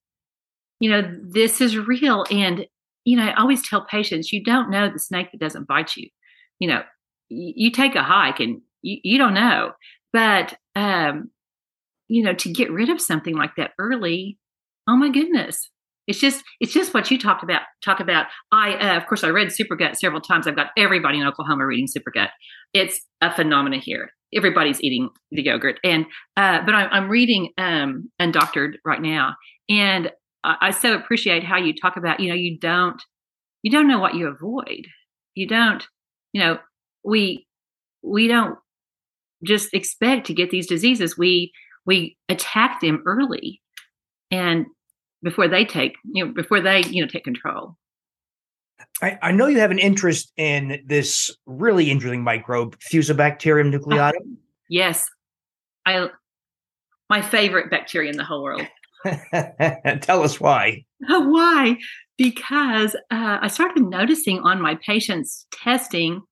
you 0.81 0.91
know 0.91 1.03
this 1.23 1.61
is 1.61 1.77
real. 1.77 2.25
And 2.31 2.67
you 3.05 3.17
know 3.17 3.25
i 3.25 3.35
always 3.35 3.69
tell 3.69 3.85
patients 3.85 4.33
you 4.33 4.43
don't 4.43 4.71
know 4.71 4.91
the 4.91 4.99
snake 4.99 5.31
that 5.33 5.41
doesn't 5.41 5.69
bite 5.69 5.97
you. 5.97 6.09
You 6.59 6.69
know 6.69 6.83
you, 7.29 7.53
you 7.57 7.71
take 7.71 7.95
a 7.95 8.03
hike 8.03 8.41
and 8.41 8.61
you, 8.83 8.99
you 9.03 9.19
don't 9.19 9.35
know. 9.35 9.73
But 10.13 10.57
um 10.77 11.31
you 12.09 12.23
know 12.23 12.35
to 12.35 12.53
get 12.53 12.71
rid 12.71 12.91
of 12.91 13.01
something 13.01 13.37
like 13.37 13.53
that 13.57 13.73
early 13.79 14.39
oh 14.87 14.97
my 14.97 15.09
goodness 15.09 15.71
It's 16.07 16.19
just 16.19 16.45
it's 16.61 16.73
just 16.73 16.93
what 16.93 17.11
you 17.11 17.19
talked 17.19 17.43
about. 17.43 17.63
Talk 17.83 18.01
about. 18.01 18.27
I 18.53 18.75
uh, 18.75 18.97
of 18.97 19.07
course 19.07 19.25
I 19.25 19.29
read 19.29 19.49
Supergut 19.49 19.97
several 19.97 20.21
times. 20.21 20.47
I've 20.47 20.57
got 20.57 20.71
everybody 20.77 21.19
in 21.19 21.27
Oklahoma 21.27 21.67
reading 21.67 21.87
Supergut. 21.87 22.29
It's 22.73 23.01
a 23.21 23.35
phenomena 23.35 23.79
here. 23.79 24.11
Everybody's 24.35 24.83
eating 24.83 25.11
the 25.31 25.43
yogurt, 25.43 25.79
and 25.85 26.07
uh, 26.37 26.61
but 26.65 26.75
I'm, 26.75 26.89
I'm 26.91 27.09
reading 27.09 27.53
um, 27.57 28.11
Undoctored 28.21 28.75
right 28.85 29.01
now, 29.01 29.37
and 29.69 30.11
I, 30.43 30.57
I 30.61 30.71
so 30.73 30.95
appreciate 30.95 31.45
how 31.45 31.57
you 31.57 31.73
talk 31.75 31.97
about. 31.97 32.21
You 32.21 32.29
know, 32.29 32.35
you 32.35 32.59
don't 32.59 33.01
you 33.63 33.71
don't 33.71 33.89
know 33.89 33.99
what 33.99 34.15
you 34.15 34.27
avoid. 34.27 34.87
You 35.35 35.47
don't. 35.47 35.87
You 36.33 36.41
know, 36.41 36.59
we 37.05 37.47
we 38.03 38.29
don't 38.29 38.59
just 39.45 39.73
expect 39.73 40.27
to 40.27 40.35
get 40.35 40.51
these 40.51 40.67
diseases. 40.67 41.17
We 41.17 41.53
we 41.87 42.17
attack 42.29 42.81
them 42.81 43.03
early, 43.07 43.63
and 44.31 44.67
before 45.25 45.49
they 45.49 45.65
take 45.65 45.97
you 46.05 46.25
know 46.25 46.33
before 46.33 46.61
they 46.61 46.85
you 46.85 47.03
know 47.03 47.09
take 47.09 47.25
control. 47.25 47.77
I, 49.03 49.19
I 49.23 49.33
know 49.33 49.47
you 49.47 49.59
have 49.59 49.71
an 49.71 49.79
interest 49.79 50.31
in 50.37 50.83
this 50.87 51.31
really 51.47 51.91
interesting 51.91 52.23
microbe, 52.23 52.77
Fusobacterium 52.93 53.75
nucleatum. 53.75 54.37
yes, 54.69 55.05
I 55.85 56.09
my 57.11 57.23
favorite 57.23 57.71
bacteria 57.71 58.11
in 58.11 58.17
the 58.17 58.25
whole 58.25 58.43
world. 58.43 58.67
Tell 60.03 60.23
us 60.23 60.41
why. 60.41 60.85
why? 61.01 61.77
Because 62.17 62.95
uh, 63.11 63.39
I 63.41 63.49
started 63.49 63.83
noticing 63.83 64.39
on 64.41 64.63
my 64.63 64.77
patients 64.77 65.47
testing 65.53 66.23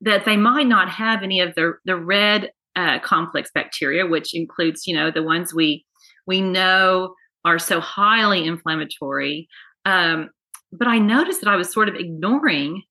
that 0.00 0.24
they 0.24 0.36
might 0.36 0.66
not 0.66 0.88
have 0.88 1.22
any 1.22 1.40
of 1.40 1.54
the 1.54 1.74
the 1.84 1.96
red 1.96 2.52
uh, 2.76 2.98
complex 3.00 3.50
bacteria, 3.54 4.06
which 4.06 4.34
includes 4.34 4.86
you 4.86 4.94
know 4.94 5.10
the 5.10 5.22
ones 5.22 5.54
we 5.54 5.84
we 6.26 6.40
know 6.40 7.14
are 7.44 7.58
so 7.58 7.80
highly 7.80 8.46
inflammatory. 8.46 9.48
Um, 9.84 10.30
but 10.72 10.88
I 10.88 10.98
noticed 10.98 11.40
that 11.42 11.50
I 11.50 11.56
was 11.56 11.72
sort 11.72 11.88
of 11.88 11.94
ignoring 11.94 12.82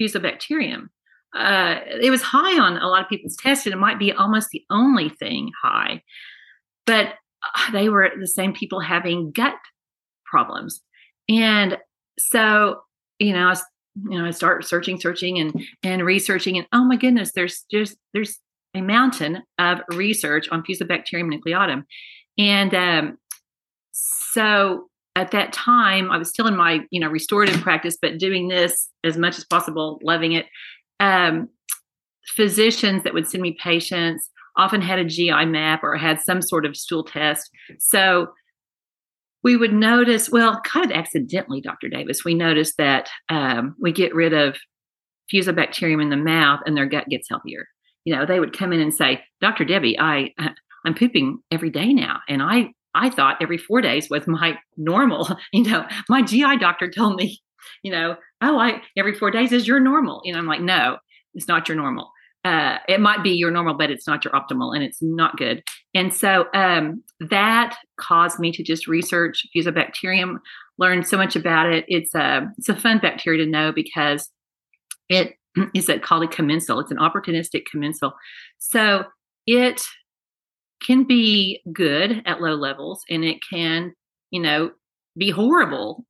Fusobacterium. 0.00 0.88
Uh, 1.36 1.80
it 2.00 2.10
was 2.10 2.22
high 2.22 2.58
on 2.58 2.78
a 2.78 2.88
lot 2.88 3.02
of 3.02 3.08
people's 3.08 3.36
tests, 3.36 3.66
and 3.66 3.74
it 3.74 3.78
might 3.78 3.98
be 3.98 4.12
almost 4.12 4.48
the 4.50 4.64
only 4.70 5.08
thing 5.08 5.50
high. 5.62 6.02
But 6.86 7.14
uh, 7.44 7.70
they 7.72 7.88
were 7.88 8.10
the 8.18 8.26
same 8.26 8.52
people 8.52 8.80
having 8.80 9.30
gut 9.32 9.54
problems, 10.24 10.80
and 11.28 11.76
so 12.18 12.80
you 13.18 13.32
know, 13.32 13.48
I 13.48 13.56
you 14.08 14.18
know, 14.18 14.26
I 14.26 14.30
start 14.30 14.64
searching, 14.64 15.00
searching, 15.00 15.38
and 15.38 15.62
and 15.82 16.04
researching, 16.04 16.56
and 16.56 16.66
oh 16.72 16.84
my 16.84 16.96
goodness, 16.96 17.32
there's 17.34 17.64
just 17.70 17.96
there's 18.14 18.38
a 18.74 18.80
mountain 18.80 19.42
of 19.58 19.80
research 19.90 20.48
on 20.50 20.62
Fusobacterium 20.62 21.32
nucleatum, 21.32 21.84
and 22.38 22.74
um, 22.74 23.18
so 24.32 24.88
at 25.16 25.32
that 25.32 25.52
time, 25.52 26.10
I 26.10 26.18
was 26.18 26.28
still 26.28 26.46
in 26.46 26.56
my 26.56 26.80
you 26.90 27.00
know 27.00 27.08
restorative 27.08 27.60
practice, 27.60 27.96
but 28.00 28.18
doing 28.18 28.48
this 28.48 28.88
as 29.04 29.16
much 29.16 29.38
as 29.38 29.44
possible, 29.44 29.98
loving 30.02 30.32
it. 30.32 30.46
Um, 31.00 31.48
physicians 32.26 33.02
that 33.04 33.14
would 33.14 33.28
send 33.28 33.42
me 33.42 33.56
patients 33.62 34.28
often 34.56 34.82
had 34.82 34.98
a 34.98 35.04
GI 35.04 35.46
map 35.46 35.82
or 35.82 35.96
had 35.96 36.20
some 36.20 36.42
sort 36.42 36.66
of 36.66 36.76
stool 36.76 37.04
test. 37.04 37.48
So 37.78 38.28
we 39.42 39.56
would 39.56 39.72
notice, 39.72 40.28
well, 40.28 40.60
kind 40.62 40.84
of 40.84 40.92
accidentally, 40.92 41.60
Dr. 41.60 41.88
Davis, 41.88 42.24
we 42.24 42.34
noticed 42.34 42.76
that 42.76 43.08
um, 43.28 43.76
we 43.80 43.92
get 43.92 44.14
rid 44.14 44.32
of 44.32 44.56
fusobacterium 45.32 46.02
in 46.02 46.10
the 46.10 46.16
mouth 46.16 46.60
and 46.66 46.76
their 46.76 46.86
gut 46.86 47.08
gets 47.08 47.28
healthier. 47.28 47.66
You 48.04 48.16
know, 48.16 48.26
they 48.26 48.40
would 48.40 48.56
come 48.56 48.72
in 48.72 48.80
and 48.80 48.92
say, 48.92 49.22
Dr. 49.40 49.64
Debbie, 49.64 49.98
I 49.98 50.34
I'm 50.84 50.94
pooping 50.94 51.38
every 51.50 51.70
day 51.70 51.92
now, 51.92 52.20
and 52.28 52.42
I 52.42 52.70
I 52.98 53.10
thought 53.10 53.38
every 53.40 53.58
four 53.58 53.80
days 53.80 54.10
was 54.10 54.26
my 54.26 54.58
normal. 54.76 55.28
You 55.52 55.64
know, 55.64 55.86
my 56.08 56.22
GI 56.22 56.58
doctor 56.58 56.90
told 56.90 57.16
me, 57.16 57.40
you 57.82 57.90
know, 57.90 58.16
oh, 58.42 58.58
I 58.58 58.82
every 58.96 59.14
four 59.14 59.30
days 59.30 59.52
is 59.52 59.66
your 59.66 59.80
normal. 59.80 60.20
You 60.24 60.32
know, 60.32 60.38
I'm 60.38 60.46
like, 60.46 60.60
no, 60.60 60.98
it's 61.34 61.48
not 61.48 61.68
your 61.68 61.76
normal. 61.76 62.10
Uh, 62.44 62.78
it 62.88 63.00
might 63.00 63.22
be 63.22 63.30
your 63.30 63.50
normal, 63.50 63.74
but 63.74 63.90
it's 63.90 64.06
not 64.06 64.24
your 64.24 64.32
optimal, 64.32 64.74
and 64.74 64.84
it's 64.84 65.02
not 65.02 65.36
good. 65.36 65.62
And 65.94 66.14
so 66.14 66.46
um, 66.54 67.02
that 67.20 67.76
caused 67.98 68.38
me 68.38 68.52
to 68.52 68.62
just 68.62 68.86
research 68.86 69.42
Fusobacterium, 69.56 70.38
learn 70.78 71.04
so 71.04 71.16
much 71.16 71.34
about 71.34 71.72
it. 71.72 71.84
It's 71.88 72.14
a 72.14 72.52
it's 72.58 72.68
a 72.68 72.76
fun 72.76 72.98
bacteria 72.98 73.44
to 73.44 73.50
know 73.50 73.72
because 73.72 74.30
it 75.08 75.34
is 75.74 75.88
it 75.88 76.02
called 76.02 76.24
a 76.24 76.28
commensal. 76.28 76.80
It's 76.80 76.92
an 76.92 76.98
opportunistic 76.98 77.64
commensal. 77.70 78.12
So 78.58 79.04
it 79.46 79.82
can 80.84 81.04
be 81.04 81.60
good 81.72 82.22
at 82.26 82.40
low 82.40 82.54
levels 82.54 83.02
and 83.08 83.24
it 83.24 83.38
can, 83.48 83.92
you 84.30 84.40
know, 84.40 84.70
be 85.16 85.30
horrible 85.30 86.04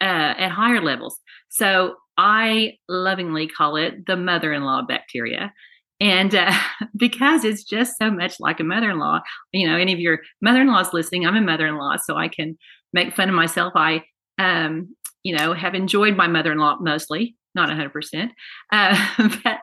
uh, 0.00 0.34
at 0.36 0.50
higher 0.50 0.80
levels. 0.80 1.18
So 1.48 1.94
I 2.16 2.74
lovingly 2.88 3.48
call 3.48 3.76
it 3.76 4.06
the 4.06 4.16
mother 4.16 4.52
in 4.52 4.64
law 4.64 4.82
bacteria. 4.82 5.52
And 6.00 6.34
uh, 6.34 6.52
because 6.96 7.44
it's 7.44 7.64
just 7.64 7.96
so 7.98 8.10
much 8.10 8.36
like 8.40 8.60
a 8.60 8.64
mother 8.64 8.90
in 8.90 8.98
law, 8.98 9.20
you 9.52 9.66
know, 9.66 9.76
any 9.76 9.92
of 9.92 10.00
your 10.00 10.20
mother 10.42 10.60
in 10.60 10.68
laws 10.68 10.92
listening, 10.92 11.26
I'm 11.26 11.36
a 11.36 11.40
mother 11.40 11.66
in 11.66 11.76
law, 11.76 11.96
so 11.96 12.16
I 12.16 12.28
can 12.28 12.56
make 12.92 13.14
fun 13.14 13.28
of 13.28 13.34
myself. 13.34 13.72
I, 13.76 14.04
um, 14.38 14.94
you 15.22 15.36
know, 15.36 15.52
have 15.52 15.74
enjoyed 15.74 16.16
my 16.16 16.26
mother 16.26 16.52
in 16.52 16.58
law 16.58 16.76
mostly 16.80 17.36
not 17.54 17.68
100%. 17.68 18.30
Uh, 18.72 19.08
but 19.44 19.58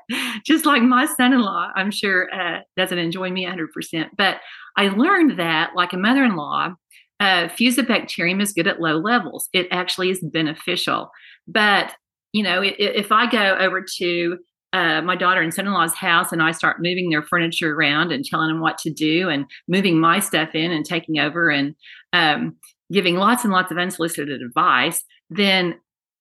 just 0.45 0.65
like 0.65 0.81
my 0.81 1.05
son 1.05 1.33
in 1.33 1.41
law, 1.41 1.69
I'm 1.75 1.91
sure 1.91 2.27
uh, 2.33 2.61
doesn't 2.75 2.97
enjoy 2.97 3.29
me 3.29 3.45
100%. 3.45 4.09
But 4.17 4.37
I 4.75 4.89
learned 4.89 5.39
that, 5.39 5.71
like 5.75 5.93
a 5.93 5.97
mother 5.97 6.23
in 6.23 6.35
law, 6.35 6.73
uh, 7.19 7.47
Fusobacterium 7.47 8.41
is 8.41 8.53
good 8.53 8.67
at 8.67 8.81
low 8.81 8.97
levels. 8.97 9.49
It 9.53 9.67
actually 9.71 10.11
is 10.11 10.19
beneficial. 10.21 11.09
But, 11.47 11.93
you 12.33 12.43
know, 12.43 12.61
it, 12.61 12.75
if 12.77 13.11
I 13.11 13.29
go 13.29 13.57
over 13.57 13.83
to 13.97 14.37
uh, 14.73 15.01
my 15.01 15.15
daughter 15.15 15.41
and 15.41 15.53
son-in-law's 15.53 15.95
house 15.95 16.31
and 16.31 16.43
I 16.43 16.51
start 16.51 16.81
moving 16.81 17.09
their 17.09 17.23
furniture 17.23 17.73
around 17.73 18.11
and 18.11 18.23
telling 18.23 18.49
them 18.49 18.59
what 18.59 18.77
to 18.79 18.91
do 18.91 19.29
and 19.29 19.45
moving 19.67 19.99
my 19.99 20.19
stuff 20.19 20.49
in 20.53 20.71
and 20.71 20.85
taking 20.85 21.19
over 21.19 21.49
and 21.49 21.73
um, 22.13 22.57
giving 22.91 23.15
lots 23.15 23.43
and 23.43 23.53
lots 23.53 23.71
of 23.71 23.77
unsolicited 23.77 24.41
advice, 24.41 25.03
then 25.29 25.75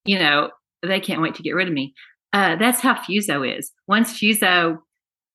you 0.05 0.19
know 0.19 0.51
they 0.83 1.01
can't 1.01 1.23
wait 1.23 1.35
to 1.37 1.43
get 1.43 1.55
rid 1.55 1.69
of 1.69 1.75
me. 1.75 1.95
Uh, 2.33 2.57
that's 2.57 2.81
how 2.81 2.95
Fuso 2.95 3.59
is. 3.59 3.73
Once 3.89 4.13
Fuso 4.13 4.79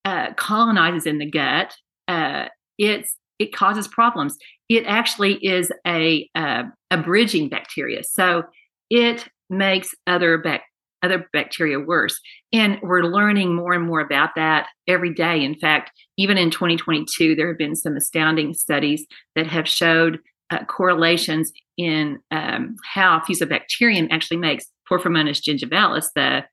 uh, 0.05 0.33
colonizes 0.33 1.05
in 1.05 1.17
the 1.17 1.29
gut, 1.29 1.73
uh, 2.07 2.45
it's 2.77 3.15
it 3.39 3.53
causes 3.53 3.87
problems. 3.87 4.37
It 4.69 4.85
actually 4.85 5.35
is 5.45 5.71
a 5.85 6.29
a 6.35 6.97
bridging 7.03 7.49
bacteria, 7.49 8.03
so 8.03 8.43
it 8.89 9.27
makes 9.49 9.89
other 10.07 10.37
bac- 10.37 10.63
other 11.03 11.27
bacteria 11.33 11.79
worse. 11.79 12.19
And 12.53 12.77
we're 12.81 13.03
learning 13.03 13.55
more 13.55 13.73
and 13.73 13.85
more 13.85 13.99
about 13.99 14.31
that 14.35 14.67
every 14.87 15.13
day. 15.13 15.43
In 15.43 15.55
fact, 15.55 15.91
even 16.17 16.37
in 16.37 16.51
2022, 16.51 17.35
there 17.35 17.47
have 17.47 17.57
been 17.57 17.75
some 17.75 17.95
astounding 17.95 18.53
studies 18.53 19.05
that 19.35 19.47
have 19.47 19.67
showed 19.67 20.19
uh, 20.51 20.63
correlations 20.65 21.51
in 21.77 22.19
um, 22.29 22.75
how 22.93 23.21
fusobacterium 23.27 24.07
actually 24.11 24.37
makes 24.37 24.65
Porphyromonas 24.91 25.41
gingivalis, 25.41 26.07
the 26.15 26.43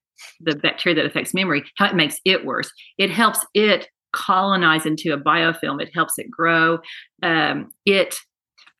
the 0.40 0.56
bacteria 0.56 0.96
that 0.96 1.06
affects 1.06 1.32
memory, 1.32 1.64
how 1.76 1.86
it 1.86 1.94
makes 1.94 2.20
it 2.24 2.44
worse. 2.44 2.70
It 2.98 3.10
helps 3.10 3.44
it 3.54 3.88
colonize 4.12 4.86
into 4.86 5.12
a 5.12 5.18
biofilm. 5.18 5.80
It 5.80 5.90
helps 5.94 6.18
it 6.18 6.30
grow. 6.30 6.78
Um, 7.22 7.72
it 7.86 8.16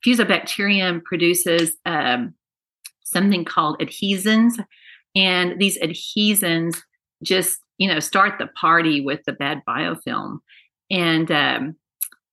fusobacterium 0.04 1.02
produces 1.04 1.76
um, 1.86 2.34
something 3.04 3.44
called 3.44 3.78
adhesins, 3.80 4.54
and 5.14 5.60
these 5.60 5.78
adhesins 5.78 6.76
just 7.22 7.58
you 7.78 7.88
know 7.88 8.00
start 8.00 8.38
the 8.38 8.46
party 8.48 9.00
with 9.00 9.20
the 9.26 9.32
bad 9.32 9.62
biofilm, 9.68 10.38
and 10.90 11.30
um, 11.30 11.76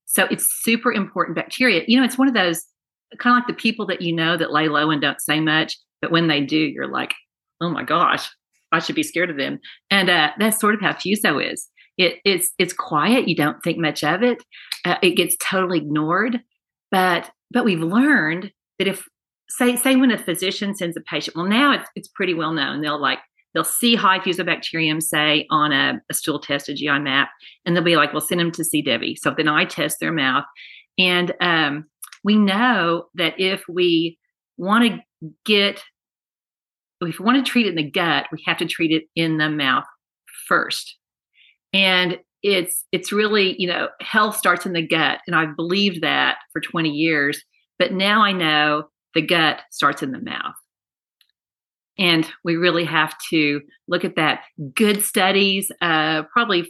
so 0.05 0.25
it's 0.31 0.47
super 0.63 0.91
important 0.91 1.35
bacteria. 1.35 1.83
You 1.87 1.99
know, 1.99 2.05
it's 2.05 2.17
one 2.17 2.27
of 2.27 2.33
those 2.33 2.63
kind 3.19 3.37
of 3.37 3.41
like 3.41 3.47
the 3.47 3.61
people 3.61 3.85
that 3.87 4.01
you 4.01 4.13
know 4.13 4.37
that 4.37 4.51
lay 4.51 4.67
low 4.67 4.89
and 4.89 5.01
don't 5.01 5.21
say 5.21 5.39
much, 5.39 5.77
but 6.05 6.11
when 6.11 6.27
they 6.27 6.41
do, 6.41 6.59
you're 6.59 6.87
like, 6.87 7.15
oh 7.61 7.69
my 7.71 7.81
gosh, 7.81 8.29
I 8.71 8.77
should 8.77 8.93
be 8.93 9.01
scared 9.01 9.31
of 9.31 9.37
them. 9.37 9.57
And 9.89 10.07
uh, 10.07 10.33
that's 10.37 10.59
sort 10.59 10.75
of 10.75 10.81
how 10.81 10.93
Fuso 10.93 11.43
is. 11.51 11.67
It, 11.97 12.19
it's 12.23 12.51
it's 12.59 12.73
quiet. 12.73 13.27
You 13.27 13.35
don't 13.35 13.57
think 13.63 13.79
much 13.79 14.03
of 14.03 14.21
it. 14.21 14.43
Uh, 14.85 14.97
it 15.01 15.15
gets 15.15 15.35
totally 15.37 15.79
ignored. 15.79 16.41
But 16.91 17.31
but 17.49 17.65
we've 17.65 17.81
learned 17.81 18.51
that 18.77 18.87
if 18.87 19.07
say 19.49 19.77
say 19.77 19.95
when 19.95 20.11
a 20.11 20.17
physician 20.19 20.75
sends 20.75 20.95
a 20.95 21.01
patient, 21.01 21.35
well 21.35 21.47
now 21.47 21.73
it's 21.73 21.89
it's 21.95 22.09
pretty 22.09 22.35
well 22.35 22.53
known. 22.53 22.81
They'll 22.81 23.01
like 23.01 23.19
they'll 23.55 23.63
see 23.63 23.95
high 23.95 24.19
fusobacterium 24.19 25.01
say 25.01 25.47
on 25.49 25.71
a, 25.71 25.99
a 26.11 26.13
stool 26.13 26.39
test, 26.39 26.69
a 26.69 26.75
GI 26.75 26.99
map, 26.99 27.29
and 27.65 27.75
they'll 27.75 27.83
be 27.83 27.95
like, 27.95 28.13
"Well, 28.13 28.21
send 28.21 28.41
them 28.41 28.51
to 28.51 28.63
see 28.63 28.83
Debbie." 28.83 29.15
So 29.15 29.33
then 29.35 29.47
I 29.47 29.65
test 29.65 29.99
their 29.99 30.13
mouth, 30.13 30.45
and 30.99 31.33
um, 31.41 31.85
we 32.23 32.35
know 32.35 33.05
that 33.15 33.39
if 33.39 33.63
we 33.67 34.19
want 34.57 34.85
to 34.85 35.31
get 35.45 35.81
if 37.01 37.19
we 37.19 37.25
want 37.25 37.43
to 37.43 37.49
treat 37.49 37.65
it 37.65 37.69
in 37.69 37.75
the 37.75 37.89
gut 37.89 38.25
we 38.31 38.41
have 38.45 38.57
to 38.57 38.65
treat 38.65 38.91
it 38.91 39.03
in 39.15 39.37
the 39.37 39.49
mouth 39.49 39.85
first 40.47 40.97
and 41.73 42.19
it's 42.43 42.85
it's 42.91 43.11
really 43.11 43.55
you 43.59 43.67
know 43.67 43.87
health 44.01 44.37
starts 44.37 44.65
in 44.65 44.73
the 44.73 44.85
gut 44.85 45.19
and 45.27 45.35
i've 45.35 45.55
believed 45.55 46.01
that 46.01 46.37
for 46.53 46.61
20 46.61 46.89
years 46.89 47.43
but 47.79 47.91
now 47.91 48.21
i 48.21 48.31
know 48.31 48.85
the 49.15 49.21
gut 49.21 49.61
starts 49.71 50.03
in 50.03 50.11
the 50.11 50.19
mouth. 50.19 50.53
And 51.97 52.29
we 52.43 52.57
really 52.57 52.83
have 52.83 53.15
to 53.29 53.61
look 53.87 54.03
at 54.03 54.17
that. 54.17 54.41
Good 54.75 55.01
studies, 55.01 55.71
uh, 55.81 56.23
probably 56.33 56.69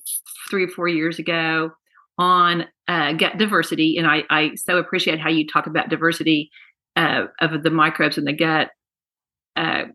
three 0.50 0.66
or 0.66 0.70
four 0.70 0.88
years 0.88 1.18
ago, 1.18 1.72
on 2.20 2.66
uh, 2.88 3.14
gut 3.14 3.40
diversity. 3.40 3.98
And 3.98 4.08
I, 4.08 4.24
I, 4.30 4.52
so 4.56 4.78
appreciate 4.78 5.20
how 5.20 5.30
you 5.30 5.48
talk 5.48 5.66
about 5.66 5.90
diversity 5.90 6.52
uh, 6.96 7.26
of 7.42 7.64
the 7.64 7.72
microbes 7.72 8.20
in 8.20 8.24
the 8.24 8.34
gut 8.34 8.70
uh, 9.56 9.86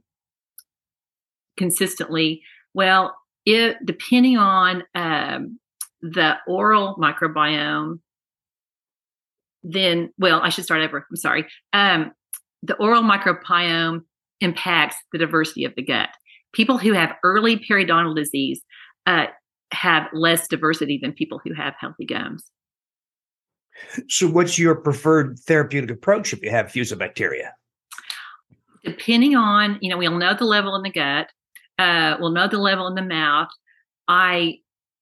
consistently. 1.60 2.42
Well, 2.72 3.14
it 3.44 3.76
depending 3.84 4.38
on 4.38 4.82
um, 4.94 5.60
the 6.00 6.36
oral 6.46 6.96
microbiome, 6.96 8.00
then 9.62 10.10
well, 10.18 10.40
I 10.42 10.48
should 10.48 10.64
start 10.64 10.82
over. 10.82 11.06
I'm 11.08 11.16
sorry. 11.16 11.46
Um, 11.74 12.12
the 12.62 12.74
oral 12.76 13.02
microbiome 13.02 14.00
impacts 14.40 14.96
the 15.12 15.18
diversity 15.18 15.64
of 15.64 15.74
the 15.76 15.82
gut. 15.82 16.08
People 16.52 16.78
who 16.78 16.94
have 16.94 17.14
early 17.22 17.58
periodontal 17.58 18.16
disease 18.16 18.62
uh, 19.06 19.26
have 19.72 20.08
less 20.14 20.48
diversity 20.48 20.98
than 21.00 21.12
people 21.12 21.40
who 21.44 21.52
have 21.52 21.74
healthy 21.78 22.06
gums. 22.06 22.50
So, 24.08 24.28
what's 24.28 24.58
your 24.58 24.74
preferred 24.74 25.38
therapeutic 25.40 25.90
approach 25.90 26.32
if 26.32 26.42
you 26.42 26.50
have 26.50 26.66
fusobacteria? 26.66 27.50
Depending 28.82 29.36
on, 29.36 29.78
you 29.82 29.90
know, 29.90 29.98
we'll 29.98 30.16
know 30.16 30.34
the 30.34 30.44
level 30.44 30.74
in 30.74 30.82
the 30.82 30.90
gut, 30.90 31.28
uh, 31.80 32.16
we'll 32.20 32.30
know 32.30 32.46
the 32.46 32.58
level 32.58 32.86
in 32.86 32.94
the 32.94 33.02
mouth. 33.02 33.48
I 34.06 34.58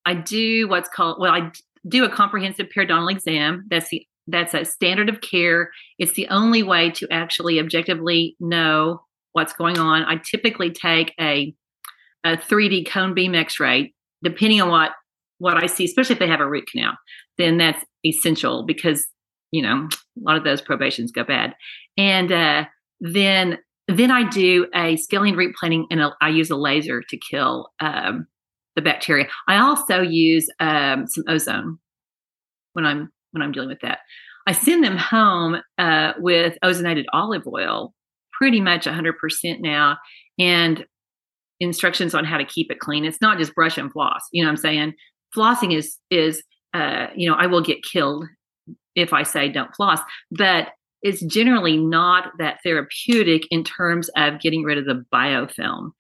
I 0.07 0.15
do 0.15 0.69
what's 0.69 0.89
called 0.89 1.19
well, 1.21 1.33
I 1.33 1.51
do 1.89 2.05
a 2.05 2.09
comprehensive 2.09 2.69
periodontal 2.75 3.11
exam. 3.11 3.67
That's 3.69 3.89
the 3.89 4.07
that's 4.29 4.55
a 4.55 4.65
standard 4.65 5.09
of 5.09 5.21
care. 5.21 5.71
It's 5.99 6.13
the 6.13 6.29
only 6.29 6.63
way 6.63 6.91
to 6.93 7.09
actually 7.11 7.59
objectively 7.59 8.37
know 8.39 9.03
what's 9.33 9.53
going 9.53 9.79
on. 9.79 10.05
I 10.05 10.17
typically 10.17 10.71
take 10.71 11.15
a 11.21 11.53
a 12.25 12.37
3D 12.37 12.89
cone 12.89 13.15
beam 13.15 13.35
X-ray, 13.35 13.93
depending 14.23 14.61
on 14.61 14.71
what 14.71 14.93
what 15.39 15.63
I 15.63 15.67
see, 15.67 15.85
especially 15.85 16.15
if 16.15 16.21
they 16.21 16.29
have 16.29 16.41
a 16.41 16.49
root 16.49 16.69
canal. 16.71 16.95
Then 17.39 17.59
that's 17.59 17.85
essential 18.07 18.65
because 18.65 19.05
you 19.51 19.63
know 19.63 19.89
a 19.89 20.21
lot 20.21 20.37
of 20.37 20.45
those 20.45 20.61
probations 20.61 21.11
go 21.11 21.25
bad. 21.25 21.55
And 21.97 22.31
uh, 22.31 22.65
then 23.01 23.59
then 23.89 24.11
I 24.11 24.29
do 24.29 24.67
a 24.75 24.97
scaling 24.97 25.35
root 25.35 25.55
planing 25.57 25.87
and 25.91 26.01
a, 26.01 26.15
I 26.21 26.29
use 26.29 26.51
a 26.51 26.57
laser 26.57 27.03
to 27.03 27.17
kill 27.17 27.71
um, 27.81 28.27
the 28.77 28.83
bacteria. 28.83 29.27
I 29.49 29.59
also 29.59 30.03
use 30.03 30.49
um, 30.61 31.07
some 31.07 31.25
ozone 31.27 31.79
when 32.75 32.85
I'm 32.85 33.11
when 33.33 33.43
I'm 33.43 33.53
dealing 33.53 33.69
with 33.69 33.81
that. 33.81 34.01
I 34.47 34.53
send 34.53 34.85
them 34.85 34.97
home 34.97 35.57
uh, 35.79 36.13
with 36.19 36.57
ozonated 36.65 37.05
olive 37.13 37.47
oil, 37.47 37.95
pretty 38.33 38.61
much 38.61 38.87
100% 38.87 39.13
now, 39.61 39.99
and 40.39 40.87
instructions 41.61 42.15
on 42.15 42.25
how 42.25 42.39
to 42.39 42.45
keep 42.45 42.71
it 42.71 42.79
clean. 42.79 43.05
It's 43.05 43.21
not 43.21 43.39
just 43.39 43.55
brush 43.55 43.77
and 43.77 43.93
floss. 43.93 44.23
You 44.33 44.43
know 44.43 44.49
what 44.49 44.53
I'm 44.53 44.57
saying? 44.59 44.95
Flossing 45.37 45.77
is 45.77 45.99
is 46.11 46.43
uh, 46.75 47.09
you 47.17 47.29
know 47.29 47.37
I 47.37 47.47
will 47.47 47.63
get 47.63 47.83
killed 47.83 48.27
if 48.95 49.13
I 49.13 49.23
say 49.23 49.49
don't 49.49 49.75
floss, 49.75 50.01
but 50.31 50.69
it's 51.03 51.25
generally 51.25 51.77
not 51.77 52.33
that 52.39 52.59
therapeutic 52.63 53.47
in 53.51 53.65
terms 53.65 54.11
of 54.17 54.41
getting 54.41 54.65
rid 54.65 54.79
of 54.79 54.85
the 54.85 55.05
biofilm. 55.13 55.91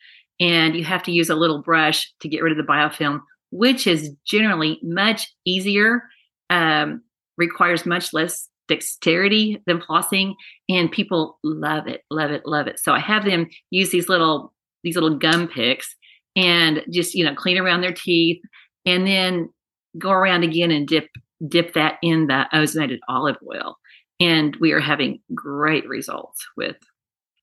And 0.40 0.76
you 0.76 0.84
have 0.84 1.02
to 1.04 1.12
use 1.12 1.30
a 1.30 1.34
little 1.34 1.62
brush 1.62 2.12
to 2.20 2.28
get 2.28 2.42
rid 2.42 2.52
of 2.52 2.64
the 2.64 2.70
biofilm, 2.70 3.20
which 3.50 3.86
is 3.86 4.10
generally 4.26 4.78
much 4.82 5.32
easier 5.44 6.02
um, 6.50 7.02
requires 7.36 7.86
much 7.86 8.12
less 8.12 8.48
dexterity 8.68 9.62
than 9.66 9.80
flossing 9.80 10.34
and 10.68 10.92
people 10.92 11.38
love 11.42 11.86
it 11.86 12.02
love 12.10 12.30
it 12.30 12.42
love 12.44 12.66
it 12.66 12.78
so 12.78 12.92
i 12.92 12.98
have 12.98 13.24
them 13.24 13.48
use 13.70 13.90
these 13.90 14.10
little 14.10 14.52
these 14.84 14.94
little 14.94 15.16
gum 15.16 15.48
picks 15.48 15.96
and 16.36 16.82
just 16.90 17.14
you 17.14 17.24
know 17.24 17.34
clean 17.34 17.56
around 17.56 17.80
their 17.80 17.94
teeth 17.94 18.42
and 18.84 19.06
then 19.06 19.48
go 19.96 20.10
around 20.10 20.44
again 20.44 20.70
and 20.70 20.86
dip 20.86 21.08
dip 21.48 21.72
that 21.72 21.94
in 22.02 22.26
the 22.26 22.44
ozonated 22.52 22.98
olive 23.08 23.38
oil 23.50 23.78
and 24.20 24.56
we 24.56 24.72
are 24.72 24.80
having 24.80 25.20
great 25.34 25.86
results 25.88 26.44
with 26.56 26.76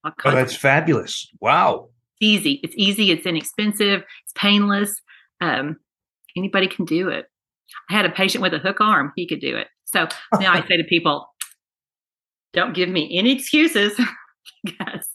oh 0.06 0.12
that's 0.24 0.56
fabulous. 0.56 1.28
Wow. 1.40 1.90
It's 2.20 2.22
easy. 2.22 2.60
It's 2.64 2.76
easy. 2.78 3.12
It's 3.12 3.26
inexpensive. 3.26 4.02
It's 4.24 4.34
painless. 4.36 5.02
Um, 5.42 5.78
anybody 6.38 6.68
can 6.68 6.86
do 6.86 7.10
it. 7.10 7.26
I 7.90 7.94
had 7.94 8.06
a 8.06 8.10
patient 8.10 8.42
with 8.42 8.54
a 8.54 8.60
hook 8.60 8.80
arm. 8.80 9.12
He 9.16 9.28
could 9.28 9.42
do 9.42 9.56
it. 9.56 9.68
So 9.86 10.08
now 10.40 10.54
I 10.54 10.66
say 10.68 10.78
to 10.78 10.84
people, 10.84 11.28
don't 12.54 12.74
give 12.74 12.90
me 12.90 13.18
any 13.18 13.34
excuses. 13.34 14.00
yes. 14.64 15.08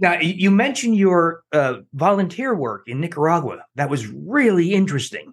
now 0.00 0.20
you 0.20 0.50
mentioned 0.50 0.96
your 0.96 1.42
uh, 1.52 1.78
volunteer 1.94 2.54
work 2.54 2.84
in 2.86 3.00
Nicaragua. 3.00 3.58
That 3.74 3.90
was 3.90 4.06
really 4.06 4.72
interesting. 4.72 5.32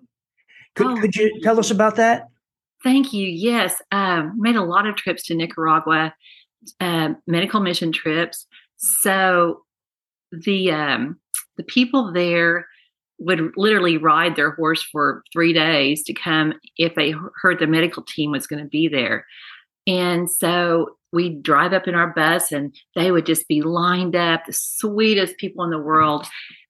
Could, 0.76 0.88
oh, 0.88 0.96
could 1.00 1.16
you 1.16 1.40
tell 1.42 1.60
us 1.60 1.72
about 1.72 1.98
that? 1.98 2.28
Thank 2.84 3.14
you. 3.14 3.28
Yes, 3.28 3.82
um, 3.92 4.34
made 4.38 4.56
a 4.56 4.64
lot 4.64 4.86
of 4.86 4.96
trips 4.96 5.24
to 5.24 5.36
Nicaragua, 5.36 6.14
uh, 6.80 7.14
medical 7.26 7.60
mission 7.60 7.92
trips. 7.92 8.46
So 8.78 9.62
the 10.32 10.72
um, 10.72 11.20
the 11.58 11.64
people 11.64 12.12
there 12.12 12.68
would 13.18 13.52
literally 13.56 13.98
ride 13.98 14.36
their 14.36 14.52
horse 14.52 14.84
for 14.84 15.24
three 15.32 15.54
days 15.54 16.04
to 16.04 16.14
come 16.14 16.54
if 16.78 16.96
they 16.96 17.14
heard 17.42 17.60
the 17.60 17.68
medical 17.68 18.04
team 18.04 18.32
was 18.32 18.48
going 18.48 18.62
to 18.62 18.70
be 18.70 18.88
there. 18.88 19.26
And 19.88 20.30
so 20.30 20.98
we'd 21.14 21.44
drive 21.44 21.72
up 21.72 21.88
in 21.88 21.96
our 21.96 22.14
bus 22.14 22.52
and 22.52 22.76
they 22.96 23.12
would 23.12 23.26
just 23.26 23.48
be 23.48 23.62
lined 23.62 24.16
up, 24.16 24.46
the 24.46 24.54
sweetest 24.54 25.38
people 25.38 25.64
in 25.64 25.70
the 25.70 25.80
world. 25.80 26.26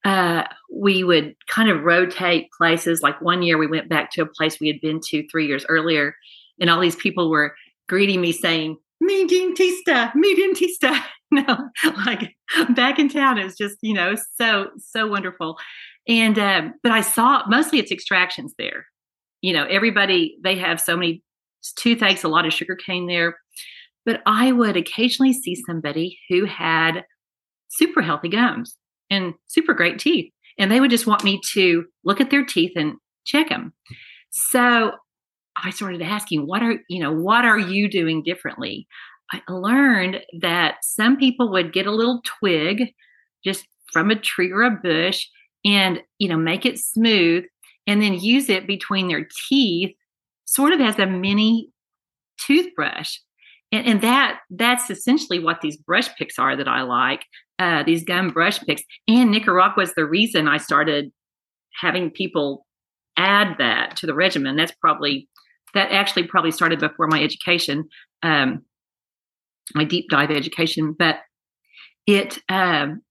Uh, 0.05 0.43
we 0.71 1.03
would 1.03 1.35
kind 1.47 1.69
of 1.69 1.83
rotate 1.83 2.49
places. 2.55 3.01
Like 3.01 3.19
one 3.21 3.41
year, 3.41 3.57
we 3.57 3.67
went 3.67 3.89
back 3.89 4.11
to 4.11 4.21
a 4.21 4.27
place 4.27 4.59
we 4.59 4.67
had 4.67 4.79
been 4.79 5.01
to 5.09 5.27
three 5.27 5.47
years 5.47 5.65
earlier, 5.67 6.15
and 6.61 6.69
all 6.69 6.79
these 6.79 6.95
people 6.95 7.29
were 7.29 7.55
greeting 7.89 8.21
me 8.21 8.31
saying, 8.31 8.77
Mi 9.01 9.27
dentista, 9.27 10.13
mi 10.15 10.35
dentista. 10.35 11.01
no, 11.31 11.57
like 12.05 12.35
back 12.75 12.99
in 12.99 13.09
town, 13.09 13.37
it 13.39 13.43
was 13.43 13.57
just, 13.57 13.77
you 13.81 13.93
know, 13.93 14.15
so, 14.37 14.69
so 14.77 15.07
wonderful. 15.07 15.57
And 16.07 16.37
um, 16.37 16.73
but 16.83 16.91
I 16.91 17.01
saw 17.01 17.43
mostly 17.47 17.79
it's 17.79 17.91
extractions 17.91 18.53
there. 18.57 18.85
You 19.41 19.53
know, 19.53 19.65
everybody 19.65 20.37
they 20.43 20.55
have 20.57 20.79
so 20.79 20.95
many 20.95 21.23
toothaches, 21.77 22.23
a 22.23 22.27
lot 22.27 22.45
of 22.45 22.53
sugar 22.53 22.75
cane 22.75 23.07
there. 23.07 23.37
But 24.05 24.21
I 24.27 24.51
would 24.51 24.77
occasionally 24.77 25.33
see 25.33 25.55
somebody 25.55 26.19
who 26.29 26.45
had 26.45 27.05
super 27.69 28.03
healthy 28.03 28.29
gums 28.29 28.77
and 29.09 29.33
super 29.47 29.73
great 29.73 29.99
teeth, 29.99 30.31
and 30.57 30.71
they 30.71 30.79
would 30.79 30.91
just 30.91 31.07
want 31.07 31.23
me 31.23 31.39
to 31.53 31.85
look 32.03 32.21
at 32.21 32.29
their 32.29 32.45
teeth 32.45 32.73
and 32.75 32.95
check 33.25 33.49
them. 33.49 33.73
So 34.31 34.91
I 35.63 35.69
started 35.69 36.01
asking, 36.01 36.47
what 36.47 36.61
are 36.61 36.79
you 36.89 37.01
know, 37.01 37.13
what 37.13 37.45
are 37.45 37.59
you 37.59 37.89
doing 37.89 38.23
differently? 38.23 38.87
I 39.31 39.41
learned 39.49 40.21
that 40.39 40.75
some 40.83 41.17
people 41.17 41.51
would 41.51 41.73
get 41.73 41.87
a 41.87 41.91
little 41.91 42.21
twig 42.23 42.93
just 43.43 43.65
from 43.91 44.11
a 44.11 44.15
tree 44.15 44.51
or 44.51 44.63
a 44.63 44.71
bush 44.71 45.27
and 45.63 46.01
you 46.19 46.29
know 46.29 46.37
make 46.37 46.65
it 46.65 46.77
smooth 46.77 47.43
and 47.87 48.01
then 48.01 48.13
use 48.13 48.49
it 48.49 48.67
between 48.67 49.07
their 49.07 49.27
teeth 49.47 49.95
sort 50.45 50.73
of 50.73 50.79
as 50.79 50.99
a 50.99 51.05
mini 51.05 51.69
toothbrush 52.39 53.17
and, 53.71 53.87
and 53.87 54.01
that 54.01 54.39
that's 54.49 54.89
essentially 54.89 55.39
what 55.39 55.61
these 55.61 55.77
brush 55.77 56.07
picks 56.17 56.37
are 56.37 56.55
that 56.55 56.67
i 56.67 56.81
like 56.81 57.25
uh, 57.59 57.83
these 57.83 58.03
gum 58.03 58.29
brush 58.29 58.59
picks 58.61 58.83
and 59.07 59.31
nicaragua 59.31 59.83
is 59.83 59.93
the 59.95 60.05
reason 60.05 60.47
i 60.47 60.57
started 60.57 61.11
having 61.81 62.09
people 62.09 62.65
add 63.17 63.55
that 63.59 63.95
to 63.95 64.05
the 64.05 64.13
regimen 64.13 64.55
that's 64.55 64.73
probably 64.81 65.27
that 65.73 65.91
actually 65.91 66.23
probably 66.23 66.51
started 66.51 66.79
before 66.79 67.07
my 67.07 67.21
education 67.21 67.87
um, 68.23 68.61
my 69.73 69.83
deep 69.83 70.05
dive 70.09 70.31
education 70.31 70.95
but 70.97 71.19
it 72.07 72.37
um, 72.49 73.01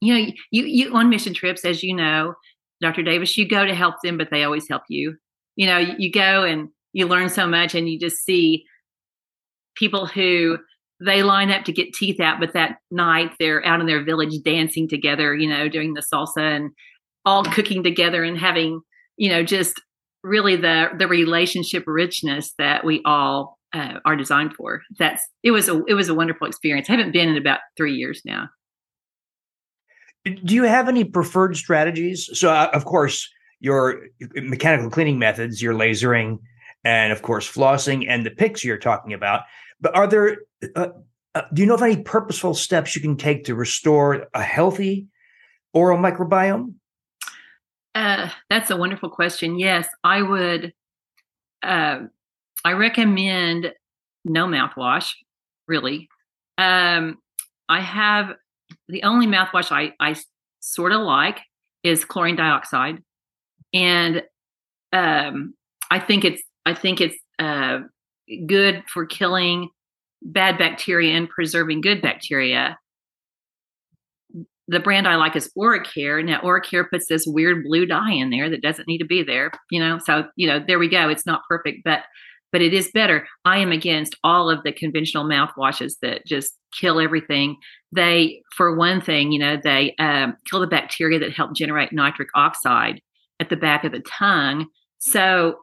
you 0.00 0.14
know, 0.14 0.32
you 0.50 0.64
you 0.64 0.94
on 0.94 1.10
mission 1.10 1.34
trips, 1.34 1.64
as 1.64 1.82
you 1.82 1.94
know, 1.94 2.34
Dr. 2.80 3.02
Davis, 3.02 3.36
you 3.36 3.48
go 3.48 3.64
to 3.64 3.74
help 3.74 3.96
them, 4.02 4.16
but 4.16 4.28
they 4.30 4.44
always 4.44 4.68
help 4.68 4.82
you. 4.88 5.16
You 5.56 5.66
know, 5.66 5.78
you, 5.78 5.94
you 5.98 6.12
go 6.12 6.44
and 6.44 6.68
you 6.92 7.06
learn 7.06 7.28
so 7.28 7.46
much, 7.46 7.74
and 7.74 7.88
you 7.88 7.98
just 7.98 8.24
see 8.24 8.64
people 9.76 10.06
who 10.06 10.58
they 11.00 11.22
line 11.22 11.50
up 11.50 11.64
to 11.64 11.72
get 11.72 11.92
teeth 11.94 12.20
out, 12.20 12.40
but 12.40 12.52
that 12.54 12.78
night 12.90 13.32
they're 13.38 13.64
out 13.64 13.80
in 13.80 13.86
their 13.86 14.04
village 14.04 14.34
dancing 14.44 14.88
together, 14.88 15.34
you 15.34 15.48
know, 15.48 15.68
doing 15.68 15.94
the 15.94 16.02
salsa 16.02 16.56
and 16.56 16.70
all 17.24 17.44
cooking 17.44 17.82
together 17.84 18.24
and 18.24 18.38
having, 18.38 18.80
you 19.16 19.28
know, 19.28 19.42
just 19.42 19.80
really 20.24 20.56
the 20.56 20.88
the 20.98 21.06
relationship 21.06 21.84
richness 21.86 22.52
that 22.58 22.84
we 22.84 23.00
all 23.04 23.58
uh, 23.72 23.94
are 24.04 24.16
designed 24.16 24.54
for. 24.54 24.82
That's 24.98 25.22
it 25.42 25.52
was 25.52 25.68
a 25.68 25.82
it 25.86 25.94
was 25.94 26.08
a 26.08 26.14
wonderful 26.14 26.46
experience. 26.46 26.88
I 26.88 26.96
haven't 26.96 27.12
been 27.12 27.28
in 27.28 27.36
about 27.36 27.60
three 27.76 27.94
years 27.94 28.22
now. 28.24 28.48
Do 30.24 30.54
you 30.54 30.64
have 30.64 30.88
any 30.88 31.04
preferred 31.04 31.56
strategies? 31.56 32.28
So, 32.32 32.50
uh, 32.50 32.70
of 32.74 32.84
course, 32.84 33.28
your 33.60 34.00
mechanical 34.34 34.90
cleaning 34.90 35.18
methods, 35.18 35.62
your 35.62 35.74
lasering, 35.74 36.38
and 36.84 37.12
of 37.12 37.22
course, 37.22 37.50
flossing 37.50 38.06
and 38.08 38.26
the 38.26 38.30
picks 38.30 38.64
you're 38.64 38.78
talking 38.78 39.12
about. 39.12 39.42
But 39.80 39.96
are 39.96 40.06
there 40.06 40.38
uh, 40.74 40.88
uh, 41.34 41.42
do 41.52 41.62
you 41.62 41.68
know 41.68 41.74
of 41.74 41.82
any 41.82 42.02
purposeful 42.02 42.54
steps 42.54 42.96
you 42.96 43.02
can 43.02 43.16
take 43.16 43.44
to 43.44 43.54
restore 43.54 44.26
a 44.34 44.42
healthy 44.42 45.06
oral 45.72 45.98
microbiome? 45.98 46.74
Uh, 47.94 48.30
that's 48.50 48.70
a 48.70 48.76
wonderful 48.76 49.10
question. 49.10 49.58
Yes, 49.58 49.88
I 50.04 50.22
would. 50.22 50.72
Uh, 51.62 52.00
I 52.64 52.72
recommend 52.72 53.72
no 54.24 54.46
mouthwash, 54.46 55.12
really. 55.66 56.08
Um, 56.56 57.18
I 57.68 57.80
have 57.80 58.34
the 58.88 59.02
only 59.02 59.26
mouthwash 59.26 59.70
I, 59.72 59.92
I 60.00 60.16
sort 60.60 60.92
of 60.92 61.00
like 61.00 61.40
is 61.82 62.04
chlorine 62.04 62.36
dioxide, 62.36 63.02
and 63.72 64.22
um, 64.92 65.54
I 65.90 65.98
think 65.98 66.24
it's 66.24 66.42
I 66.66 66.74
think 66.74 67.00
it's 67.00 67.16
uh, 67.38 67.80
good 68.46 68.84
for 68.92 69.06
killing 69.06 69.70
bad 70.22 70.58
bacteria 70.58 71.16
and 71.16 71.28
preserving 71.28 71.80
good 71.80 72.02
bacteria. 72.02 72.78
The 74.70 74.80
brand 74.80 75.08
I 75.08 75.16
like 75.16 75.34
is 75.34 75.50
Oracare. 75.56 76.22
Now, 76.24 76.40
Oracare 76.40 76.88
puts 76.90 77.06
this 77.06 77.26
weird 77.26 77.64
blue 77.64 77.86
dye 77.86 78.12
in 78.12 78.30
there 78.30 78.50
that 78.50 78.60
doesn't 78.60 78.86
need 78.86 78.98
to 78.98 79.06
be 79.06 79.22
there, 79.22 79.50
you 79.70 79.80
know. 79.80 79.98
So, 80.04 80.24
you 80.36 80.46
know, 80.46 80.62
there 80.66 80.78
we 80.78 80.88
go. 80.88 81.08
It's 81.08 81.24
not 81.26 81.42
perfect, 81.48 81.80
but 81.84 82.02
but 82.50 82.62
it 82.62 82.72
is 82.72 82.90
better. 82.92 83.26
I 83.44 83.58
am 83.58 83.72
against 83.72 84.16
all 84.24 84.50
of 84.50 84.62
the 84.62 84.72
conventional 84.72 85.24
mouthwashes 85.24 85.94
that 86.00 86.26
just 86.26 86.56
kill 86.72 87.00
everything. 87.00 87.56
They, 87.94 88.42
for 88.56 88.74
one 88.74 89.00
thing, 89.00 89.32
you 89.32 89.38
know, 89.38 89.58
they 89.62 89.94
um, 89.98 90.34
kill 90.48 90.60
the 90.60 90.66
bacteria 90.66 91.18
that 91.18 91.34
help 91.34 91.54
generate 91.54 91.92
nitric 91.92 92.28
oxide 92.34 93.00
at 93.40 93.50
the 93.50 93.56
back 93.56 93.84
of 93.84 93.92
the 93.92 94.00
tongue. 94.00 94.66
So, 94.98 95.58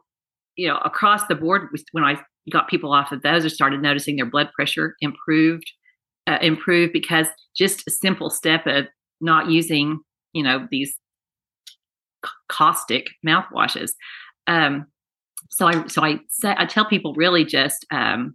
you 0.56 0.68
know, 0.68 0.78
across 0.78 1.26
the 1.26 1.34
board, 1.34 1.68
when 1.92 2.04
I 2.04 2.20
got 2.52 2.68
people 2.68 2.92
off 2.92 3.12
of 3.12 3.22
those, 3.22 3.44
I 3.44 3.48
started 3.48 3.82
noticing 3.82 4.16
their 4.16 4.26
blood 4.26 4.50
pressure 4.52 4.96
improved, 5.00 5.70
uh, 6.26 6.38
improved 6.40 6.92
because 6.92 7.26
just 7.56 7.86
a 7.86 7.90
simple 7.90 8.30
step 8.30 8.66
of 8.66 8.86
not 9.20 9.50
using, 9.50 10.00
you 10.32 10.42
know, 10.42 10.66
these 10.70 10.94
caustic 12.48 13.08
mouthwashes. 13.26 13.92
Um, 14.46 14.86
so 15.50 15.66
I 15.66 15.86
so 15.86 16.02
I 16.02 16.18
say 16.28 16.54
I 16.56 16.66
tell 16.66 16.84
people 16.84 17.14
really 17.14 17.44
just 17.44 17.86
um, 17.90 18.34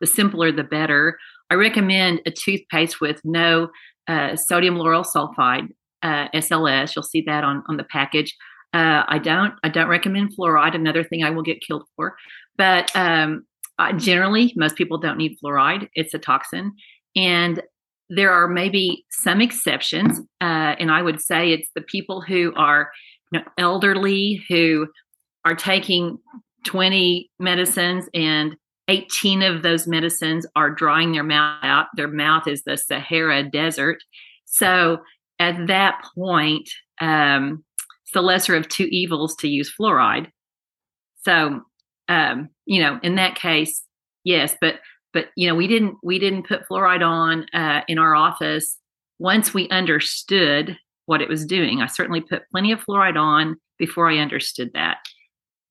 the 0.00 0.06
simpler 0.06 0.52
the 0.52 0.64
better. 0.64 1.18
I 1.50 1.54
recommend 1.54 2.20
a 2.26 2.30
toothpaste 2.30 3.00
with 3.00 3.20
no 3.24 3.68
uh, 4.06 4.36
sodium 4.36 4.76
lauryl 4.76 5.06
sulfide 5.06 5.68
uh, 6.02 6.28
SLS. 6.34 6.94
You'll 6.94 7.02
see 7.02 7.22
that 7.26 7.44
on 7.44 7.62
on 7.68 7.76
the 7.76 7.84
package. 7.84 8.34
Uh, 8.74 9.02
I 9.06 9.18
don't 9.18 9.54
I 9.64 9.68
don't 9.68 9.88
recommend 9.88 10.36
fluoride. 10.36 10.74
Another 10.74 11.04
thing 11.04 11.24
I 11.24 11.30
will 11.30 11.42
get 11.42 11.60
killed 11.60 11.84
for. 11.96 12.16
But 12.58 12.90
um, 12.94 13.46
generally, 13.96 14.52
most 14.56 14.76
people 14.76 14.98
don't 14.98 15.16
need 15.16 15.38
fluoride. 15.42 15.88
It's 15.94 16.12
a 16.12 16.18
toxin, 16.18 16.72
and 17.16 17.62
there 18.10 18.32
are 18.32 18.48
maybe 18.48 19.04
some 19.10 19.40
exceptions. 19.40 20.18
Uh, 20.40 20.74
and 20.78 20.90
I 20.90 21.02
would 21.02 21.20
say 21.20 21.52
it's 21.52 21.70
the 21.74 21.82
people 21.82 22.20
who 22.20 22.52
are 22.56 22.90
you 23.32 23.40
know, 23.40 23.44
elderly 23.56 24.44
who 24.48 24.88
are 25.44 25.54
taking 25.54 26.18
20 26.66 27.30
medicines 27.38 28.08
and 28.14 28.56
18 28.88 29.42
of 29.42 29.62
those 29.62 29.86
medicines 29.86 30.46
are 30.56 30.70
drying 30.70 31.12
their 31.12 31.22
mouth 31.22 31.58
out. 31.62 31.86
Their 31.94 32.08
mouth 32.08 32.48
is 32.48 32.64
the 32.64 32.76
Sahara 32.76 33.42
Desert. 33.42 33.98
So 34.46 34.98
at 35.38 35.66
that 35.66 36.02
point, 36.14 36.68
um, 37.00 37.64
it's 38.04 38.12
the 38.14 38.22
lesser 38.22 38.56
of 38.56 38.68
two 38.68 38.88
evils 38.90 39.36
to 39.36 39.48
use 39.48 39.72
fluoride. 39.78 40.28
So, 41.24 41.60
um, 42.08 42.48
you 42.66 42.80
know, 42.82 42.98
in 43.02 43.16
that 43.16 43.34
case, 43.34 43.82
yes, 44.24 44.54
but 44.60 44.76
but 45.12 45.26
you 45.36 45.48
know, 45.48 45.54
we 45.54 45.66
didn't 45.66 45.96
we 46.02 46.18
didn't 46.18 46.46
put 46.46 46.68
fluoride 46.68 47.06
on 47.06 47.46
uh, 47.52 47.82
in 47.88 47.98
our 47.98 48.14
office 48.14 48.76
once 49.18 49.52
we 49.52 49.68
understood 49.68 50.76
what 51.06 51.22
it 51.22 51.28
was 51.28 51.44
doing. 51.46 51.80
I 51.80 51.86
certainly 51.86 52.20
put 52.20 52.48
plenty 52.50 52.72
of 52.72 52.84
fluoride 52.84 53.18
on 53.18 53.56
before 53.78 54.10
I 54.10 54.18
understood 54.18 54.70
that. 54.74 54.98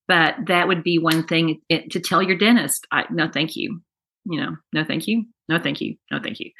But 0.07 0.35
that 0.47 0.67
would 0.67 0.83
be 0.83 0.97
one 0.97 1.27
thing 1.27 1.61
it, 1.69 1.91
to 1.91 1.99
tell 1.99 2.23
your 2.23 2.37
dentist, 2.37 2.87
I, 2.91 3.05
no, 3.11 3.29
thank 3.29 3.55
you. 3.55 3.81
You 4.25 4.41
know, 4.41 4.55
no, 4.73 4.83
thank 4.83 5.07
you. 5.07 5.25
No, 5.49 5.59
thank 5.59 5.81
you. 5.81 5.95
No, 6.11 6.19
thank 6.21 6.39
you. 6.39 6.51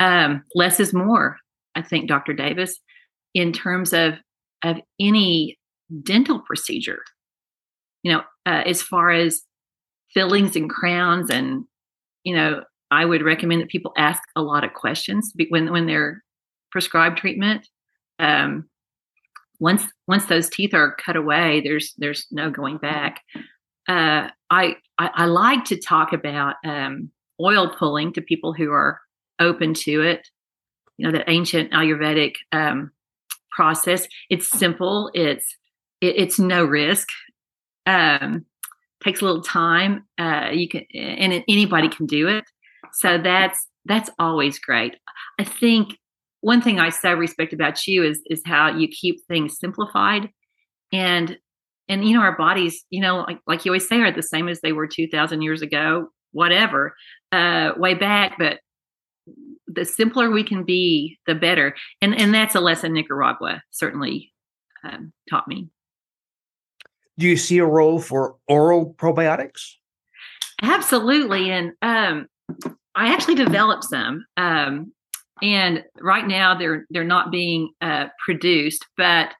Um, 0.00 0.44
less 0.54 0.80
is 0.80 0.92
more, 0.92 1.36
I 1.74 1.82
think, 1.82 2.08
Dr. 2.08 2.32
Davis, 2.32 2.78
in 3.34 3.52
terms 3.52 3.92
of, 3.92 4.14
of 4.64 4.78
any 5.00 5.58
dental 6.02 6.40
procedure. 6.40 7.02
You 8.02 8.12
know, 8.12 8.22
uh, 8.46 8.62
as 8.66 8.82
far 8.82 9.10
as 9.10 9.42
fillings 10.12 10.56
and 10.56 10.68
crowns 10.68 11.30
and, 11.30 11.64
you 12.24 12.34
know, 12.34 12.62
I 12.90 13.04
would 13.04 13.22
recommend 13.22 13.62
that 13.62 13.70
people 13.70 13.92
ask 13.96 14.20
a 14.36 14.42
lot 14.42 14.64
of 14.64 14.74
questions 14.74 15.32
when, 15.48 15.72
when 15.72 15.86
they're 15.86 16.22
prescribed 16.70 17.18
treatment. 17.18 17.66
Um, 18.18 18.68
once 19.60 19.84
once 20.08 20.26
those 20.26 20.50
teeth 20.50 20.74
are 20.74 20.96
cut 20.96 21.16
away, 21.16 21.60
there's 21.64 21.94
there's 21.96 22.26
no 22.30 22.50
going 22.50 22.78
back. 22.78 23.20
Uh, 23.88 24.28
I, 24.50 24.76
I, 24.98 25.10
I 25.14 25.24
like 25.26 25.64
to 25.66 25.78
talk 25.78 26.12
about 26.12 26.56
um, 26.64 27.10
oil 27.40 27.74
pulling 27.78 28.12
to 28.12 28.20
people 28.20 28.52
who 28.52 28.70
are 28.72 29.00
open 29.38 29.74
to 29.74 30.02
it. 30.02 30.28
You 30.98 31.06
know, 31.06 31.12
that 31.12 31.30
ancient 31.30 31.72
Ayurvedic 31.72 32.34
um, 32.52 32.90
process. 33.50 34.06
It's 34.28 34.50
simple. 34.50 35.10
It's 35.14 35.56
it, 36.00 36.16
it's 36.16 36.38
no 36.38 36.64
risk. 36.64 37.08
Um, 37.86 38.46
takes 39.02 39.20
a 39.20 39.24
little 39.24 39.42
time. 39.42 40.04
Uh, 40.18 40.50
you 40.52 40.68
can 40.68 40.82
and 40.94 41.44
anybody 41.48 41.88
can 41.88 42.06
do 42.06 42.28
it. 42.28 42.44
So 42.92 43.18
that's 43.18 43.66
that's 43.84 44.10
always 44.18 44.58
great. 44.58 44.96
I 45.38 45.44
think 45.44 45.98
one 46.40 46.60
thing 46.60 46.78
I 46.78 46.90
so 46.90 47.14
respect 47.14 47.52
about 47.52 47.86
you 47.86 48.04
is 48.04 48.20
is 48.26 48.42
how 48.44 48.76
you 48.76 48.88
keep 48.88 49.24
things 49.26 49.58
simplified 49.58 50.28
and 50.92 51.38
and 51.88 52.06
you 52.06 52.14
know 52.14 52.22
our 52.22 52.36
bodies 52.36 52.84
you 52.90 53.00
know 53.00 53.24
like, 53.28 53.38
like 53.46 53.64
you 53.64 53.70
always 53.70 53.88
say 53.88 54.00
are 54.00 54.12
the 54.12 54.22
same 54.22 54.48
as 54.48 54.60
they 54.60 54.72
were 54.72 54.86
2000 54.86 55.42
years 55.42 55.62
ago 55.62 56.08
whatever 56.32 56.94
uh 57.32 57.72
way 57.76 57.94
back 57.94 58.36
but 58.38 58.58
the 59.66 59.84
simpler 59.84 60.30
we 60.30 60.44
can 60.44 60.64
be 60.64 61.18
the 61.26 61.34
better 61.34 61.74
and 62.00 62.14
and 62.14 62.34
that's 62.34 62.54
a 62.54 62.60
lesson 62.60 62.92
nicaragua 62.92 63.62
certainly 63.70 64.32
um, 64.84 65.12
taught 65.30 65.46
me 65.48 65.68
do 67.18 67.26
you 67.26 67.36
see 67.36 67.58
a 67.58 67.66
role 67.66 68.00
for 68.00 68.36
oral 68.48 68.94
probiotics? 68.94 69.60
Absolutely 70.62 71.50
and 71.50 71.72
um 71.82 72.26
i 72.94 73.12
actually 73.12 73.34
developed 73.34 73.84
some 73.84 74.24
um 74.36 74.92
and 75.42 75.82
right 76.00 76.26
now 76.26 76.56
they're 76.56 76.86
they're 76.90 77.04
not 77.04 77.32
being 77.32 77.70
uh, 77.80 78.06
produced 78.24 78.86
but 78.96 79.34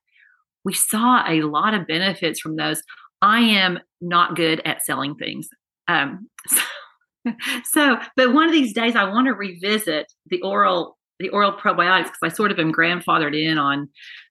we 0.65 0.73
saw 0.73 1.25
a 1.29 1.43
lot 1.43 1.75
of 1.75 1.89
benefits 1.89 2.39
from 2.39 2.55
those. 2.55 2.83
I 3.21 3.41
am 3.41 3.81
not 4.01 4.37
good 4.37 4.63
at 4.65 4.85
selling 4.85 5.15
things 5.15 5.49
um, 5.89 6.29
so, 6.49 7.33
so 7.65 7.99
but 8.17 8.33
one 8.33 8.47
of 8.47 8.53
these 8.53 8.73
days 8.73 8.97
i 8.97 9.05
want 9.05 9.27
to 9.27 9.33
revisit 9.33 10.13
the 10.27 10.41
oral 10.43 10.99
the 11.21 11.29
oral 11.29 11.53
probiotics 11.53 12.05
because 12.05 12.19
i 12.25 12.29
sort 12.29 12.51
of 12.51 12.59
am 12.59 12.73
grandfathered 12.73 13.41
in 13.41 13.59
on 13.59 13.89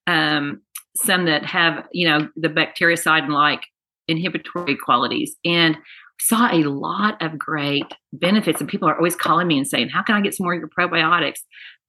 um, 0.07 0.61
some 0.95 1.25
that 1.25 1.45
have 1.45 1.87
you 1.91 2.07
know 2.07 2.29
the 2.35 2.49
bactericide 2.49 3.23
and 3.23 3.33
like 3.33 3.65
inhibitory 4.07 4.75
qualities. 4.75 5.35
And 5.45 5.77
saw 6.19 6.51
a 6.51 6.63
lot 6.63 7.19
of 7.21 7.37
great 7.37 7.85
benefits 8.13 8.59
and 8.59 8.69
people 8.69 8.87
are 8.87 8.95
always 8.95 9.15
calling 9.15 9.47
me 9.47 9.57
and 9.57 9.67
saying 9.67 9.89
how 9.89 10.03
can 10.03 10.13
i 10.15 10.21
get 10.21 10.35
some 10.35 10.43
more 10.43 10.53
of 10.53 10.59
your 10.59 10.69
probiotics? 10.69 11.39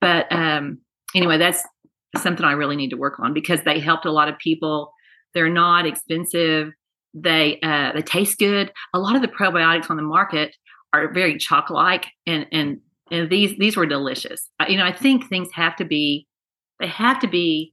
But 0.00 0.32
um, 0.32 0.78
anyway 1.14 1.38
that's 1.38 1.62
something 2.16 2.44
i 2.44 2.52
really 2.52 2.76
need 2.76 2.90
to 2.90 2.96
work 2.96 3.18
on 3.20 3.32
because 3.32 3.62
they 3.64 3.78
helped 3.78 4.06
a 4.06 4.12
lot 4.12 4.28
of 4.28 4.38
people. 4.38 4.92
They're 5.34 5.48
not 5.48 5.86
expensive. 5.86 6.72
They 7.14 7.58
uh, 7.62 7.92
they 7.94 8.02
taste 8.02 8.38
good. 8.38 8.72
A 8.94 8.98
lot 8.98 9.16
of 9.16 9.22
the 9.22 9.28
probiotics 9.28 9.90
on 9.90 9.96
the 9.96 10.02
market 10.02 10.54
are 10.92 11.12
very 11.12 11.38
chalk 11.38 11.70
like 11.70 12.06
and 12.26 12.46
and 12.52 12.80
and 13.10 13.30
these 13.30 13.56
these 13.58 13.76
were 13.76 13.86
delicious. 13.86 14.48
You 14.66 14.78
know 14.78 14.86
i 14.86 14.92
think 14.92 15.28
things 15.28 15.48
have 15.52 15.76
to 15.76 15.84
be 15.84 16.26
they 16.80 16.86
have 16.86 17.18
to 17.20 17.28
be 17.28 17.72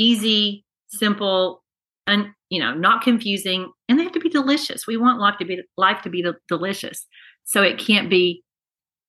easy 0.00 0.64
simple 0.88 1.62
and 2.06 2.30
you 2.48 2.58
know 2.58 2.74
not 2.74 3.02
confusing 3.02 3.70
and 3.88 3.98
they 3.98 4.02
have 4.02 4.12
to 4.12 4.20
be 4.20 4.28
delicious. 4.28 4.86
We 4.86 4.96
want 4.96 5.20
life 5.20 5.36
to 5.38 5.44
be 5.44 5.62
life 5.76 6.02
to 6.02 6.10
be 6.10 6.24
delicious. 6.48 7.06
So 7.44 7.62
it 7.62 7.78
can't 7.78 8.10
be 8.10 8.42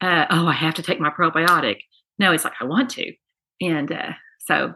uh, 0.02 0.26
oh 0.30 0.48
i 0.48 0.54
have 0.54 0.76
to 0.76 0.84
take 0.84 1.00
my 1.00 1.10
probiotic. 1.10 1.78
No 2.20 2.32
it's 2.32 2.44
like 2.44 2.54
i 2.60 2.66
want 2.66 2.90
to. 2.92 3.12
And 3.62 3.92
uh, 3.92 4.12
so. 4.40 4.74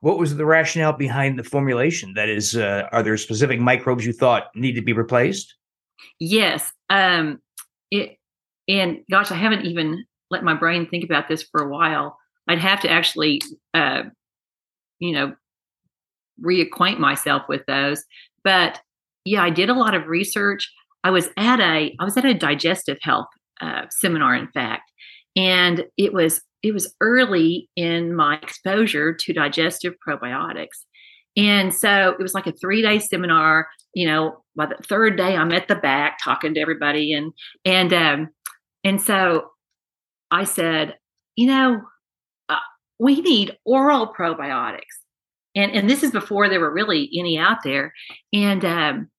What 0.00 0.18
was 0.18 0.36
the 0.36 0.44
rationale 0.44 0.92
behind 0.92 1.38
the 1.38 1.44
formulation? 1.44 2.14
That 2.14 2.28
is 2.28 2.56
uh, 2.56 2.88
are 2.92 3.02
there 3.02 3.16
specific 3.16 3.60
microbes 3.60 4.04
you 4.04 4.12
thought 4.12 4.48
need 4.54 4.74
to 4.74 4.82
be 4.82 4.92
replaced? 4.92 5.54
Yes 6.20 6.72
um 6.90 7.40
it 7.90 8.16
and 8.68 8.98
gosh 9.10 9.30
i 9.30 9.34
haven't 9.34 9.64
even 9.64 10.04
let 10.30 10.44
my 10.44 10.54
brain 10.54 10.86
think 10.86 11.04
about 11.04 11.28
this 11.28 11.42
for 11.42 11.62
a 11.62 11.68
while. 11.68 12.18
I'd 12.48 12.58
have 12.58 12.80
to 12.80 12.90
actually 12.90 13.40
uh 13.74 14.04
you 15.02 15.12
know 15.12 15.34
reacquaint 16.42 16.98
myself 16.98 17.42
with 17.48 17.62
those. 17.66 18.02
But 18.44 18.80
yeah, 19.24 19.42
I 19.42 19.50
did 19.50 19.68
a 19.68 19.74
lot 19.74 19.94
of 19.94 20.06
research. 20.06 20.70
I 21.04 21.10
was 21.10 21.28
at 21.36 21.60
a 21.60 21.94
I 21.98 22.04
was 22.04 22.16
at 22.16 22.24
a 22.24 22.34
digestive 22.34 22.98
health 23.02 23.26
uh, 23.60 23.86
seminar, 23.90 24.34
in 24.34 24.48
fact, 24.48 24.90
and 25.36 25.84
it 25.96 26.12
was 26.12 26.42
it 26.62 26.72
was 26.72 26.94
early 27.00 27.68
in 27.76 28.14
my 28.14 28.36
exposure 28.36 29.12
to 29.12 29.32
digestive 29.32 29.94
probiotics. 30.06 30.84
And 31.36 31.74
so 31.74 32.10
it 32.10 32.22
was 32.22 32.34
like 32.34 32.46
a 32.46 32.52
three 32.52 32.82
day 32.82 32.98
seminar. 32.98 33.68
You 33.94 34.06
know, 34.06 34.44
by 34.56 34.66
the 34.66 34.76
third 34.88 35.16
day, 35.16 35.36
I'm 35.36 35.52
at 35.52 35.68
the 35.68 35.74
back 35.74 36.18
talking 36.22 36.54
to 36.54 36.60
everybody, 36.60 37.12
and 37.12 37.32
and 37.64 37.92
um, 37.92 38.28
and 38.84 39.00
so 39.00 39.50
I 40.30 40.44
said, 40.44 40.96
you 41.36 41.46
know, 41.46 41.82
we 43.02 43.20
need 43.20 43.56
oral 43.64 44.14
probiotics, 44.14 45.02
and 45.56 45.72
and 45.72 45.90
this 45.90 46.04
is 46.04 46.12
before 46.12 46.48
there 46.48 46.60
were 46.60 46.72
really 46.72 47.10
any 47.18 47.36
out 47.36 47.58
there, 47.64 47.92
and 48.32 48.64
um, 48.64 49.10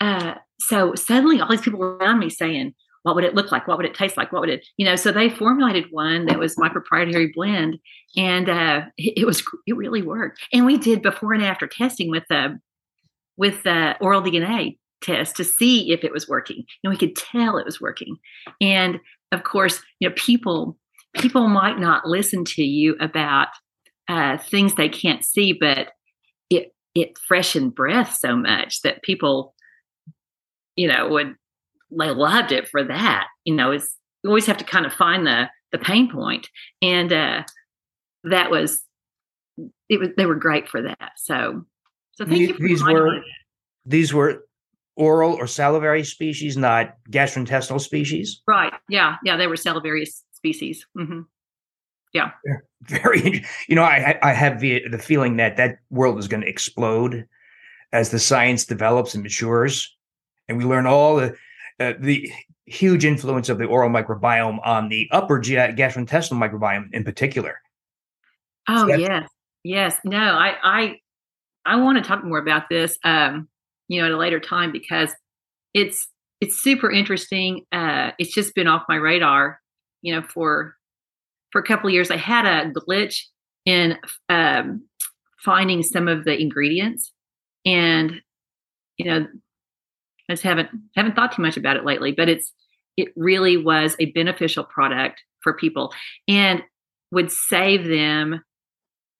uh, 0.00 0.34
so 0.58 0.94
suddenly 0.94 1.40
all 1.40 1.50
these 1.50 1.60
people 1.60 1.82
around 1.82 2.18
me 2.18 2.30
saying, 2.30 2.74
what 3.02 3.14
would 3.14 3.24
it 3.24 3.34
look 3.34 3.52
like? 3.52 3.68
What 3.68 3.76
would 3.76 3.86
it 3.86 3.94
taste 3.94 4.16
like? 4.16 4.32
What 4.32 4.40
would 4.40 4.50
it, 4.50 4.66
you 4.78 4.86
know? 4.86 4.96
So 4.96 5.12
they 5.12 5.28
formulated 5.28 5.86
one 5.90 6.26
that 6.26 6.38
was 6.38 6.58
my 6.58 6.70
proprietary 6.70 7.30
blend, 7.34 7.78
and 8.16 8.48
uh, 8.48 8.82
it, 8.96 9.18
it, 9.18 9.26
was 9.26 9.42
it 9.66 9.76
really 9.76 10.02
worked. 10.02 10.40
And 10.52 10.64
we 10.64 10.78
did 10.78 11.02
before 11.02 11.34
and 11.34 11.44
after 11.44 11.66
testing 11.66 12.10
with 12.10 12.24
the 12.30 12.36
uh, 12.36 12.48
with 13.36 13.62
the 13.62 13.96
oral 14.00 14.22
DNA 14.22 14.78
test 15.02 15.36
to 15.36 15.44
see 15.44 15.92
if 15.92 16.04
it 16.04 16.12
was 16.12 16.28
working. 16.28 16.64
And 16.82 16.90
we 16.90 16.96
could 16.96 17.16
tell 17.16 17.58
it 17.58 17.64
was 17.66 17.80
working. 17.80 18.16
And 18.60 19.00
of 19.32 19.44
course, 19.44 19.82
you 19.98 20.08
know, 20.08 20.14
people 20.16 20.76
people 21.14 21.48
might 21.48 21.78
not 21.78 22.06
listen 22.06 22.44
to 22.44 22.62
you 22.62 22.96
about 23.00 23.48
uh, 24.08 24.38
things 24.38 24.74
they 24.74 24.88
can't 24.88 25.24
see, 25.24 25.52
but 25.52 25.90
it 26.48 26.74
it 26.94 27.18
freshened 27.18 27.74
breath 27.74 28.16
so 28.18 28.36
much 28.36 28.82
that 28.82 29.02
people, 29.02 29.54
you 30.76 30.88
know, 30.88 31.08
would 31.08 31.34
they 31.90 32.10
loved 32.10 32.52
it 32.52 32.68
for 32.68 32.82
that. 32.84 33.26
You 33.44 33.54
know, 33.54 33.72
it's 33.72 33.96
you 34.22 34.30
always 34.30 34.46
have 34.46 34.58
to 34.58 34.64
kind 34.64 34.86
of 34.86 34.92
find 34.92 35.26
the 35.26 35.48
the 35.72 35.78
pain 35.78 36.10
point, 36.10 36.48
and 36.82 37.12
uh, 37.12 37.42
that 38.24 38.50
was 38.50 38.82
it 39.88 40.00
was 40.00 40.08
they 40.16 40.26
were 40.26 40.36
great 40.36 40.68
for 40.68 40.82
that. 40.82 41.12
So, 41.16 41.64
so 42.12 42.24
thank 42.24 42.40
you. 42.40 42.56
these 42.58 42.82
were 42.82 43.20
these 43.84 44.12
were 44.12 44.44
oral 44.96 45.32
or 45.32 45.46
salivary 45.46 46.04
species, 46.04 46.56
not 46.56 46.94
gastrointestinal 47.10 47.80
species. 47.80 48.42
Right. 48.46 48.72
Yeah. 48.88 49.16
Yeah. 49.24 49.36
They 49.36 49.46
were 49.46 49.56
salivary 49.56 50.06
species. 50.40 50.86
Mm-hmm. 50.96 51.20
Yeah. 52.12 52.30
Very. 52.82 53.44
You 53.68 53.76
know, 53.76 53.84
I 53.84 54.18
I 54.22 54.32
have 54.32 54.60
the 54.60 54.82
the 54.88 54.98
feeling 54.98 55.36
that 55.36 55.56
that 55.56 55.78
world 55.90 56.18
is 56.18 56.28
going 56.28 56.40
to 56.40 56.48
explode 56.48 57.26
as 57.92 58.10
the 58.10 58.18
science 58.18 58.64
develops 58.64 59.14
and 59.14 59.22
matures, 59.22 59.94
and 60.48 60.58
we 60.58 60.64
learn 60.64 60.86
all 60.86 61.16
the 61.16 61.36
uh, 61.78 61.92
the 62.00 62.32
huge 62.66 63.04
influence 63.04 63.48
of 63.48 63.58
the 63.58 63.64
oral 63.64 63.90
microbiome 63.90 64.64
on 64.64 64.88
the 64.88 65.08
upper 65.10 65.38
GI, 65.38 65.74
gastrointestinal 65.76 66.38
microbiome 66.38 66.88
in 66.92 67.04
particular. 67.04 67.60
Oh 68.68 68.88
so 68.88 68.94
yes, 68.94 69.28
yes. 69.62 69.98
No, 70.04 70.18
I 70.18 70.54
I 70.62 70.96
I 71.66 71.76
want 71.76 71.98
to 71.98 72.04
talk 72.04 72.24
more 72.24 72.38
about 72.38 72.68
this, 72.70 72.98
um, 73.04 73.48
you 73.88 74.00
know, 74.00 74.06
at 74.06 74.12
a 74.12 74.16
later 74.16 74.40
time 74.40 74.72
because 74.72 75.14
it's 75.74 76.08
it's 76.40 76.56
super 76.56 76.90
interesting. 76.90 77.66
Uh, 77.70 78.12
it's 78.18 78.32
just 78.32 78.54
been 78.54 78.66
off 78.66 78.84
my 78.88 78.96
radar, 78.96 79.59
you 80.02 80.14
know, 80.14 80.22
for 80.22 80.76
for 81.52 81.60
a 81.60 81.64
couple 81.64 81.88
of 81.88 81.94
years. 81.94 82.10
I 82.10 82.16
had 82.16 82.46
a 82.46 82.70
glitch 82.70 83.22
in 83.64 83.98
um, 84.28 84.84
finding 85.44 85.82
some 85.82 86.08
of 86.08 86.24
the 86.24 86.38
ingredients, 86.38 87.12
and 87.64 88.20
you 88.96 89.06
know, 89.06 89.26
I 90.28 90.32
just 90.32 90.42
haven't 90.42 90.68
haven't 90.96 91.16
thought 91.16 91.32
too 91.32 91.42
much 91.42 91.56
about 91.56 91.76
it 91.76 91.84
lately, 91.84 92.12
but 92.12 92.28
it's 92.28 92.52
it 92.96 93.08
really 93.16 93.56
was 93.56 93.96
a 93.98 94.12
beneficial 94.12 94.64
product 94.64 95.22
for 95.42 95.54
people 95.54 95.92
and 96.28 96.62
would 97.12 97.30
save 97.30 97.86
them 97.86 98.42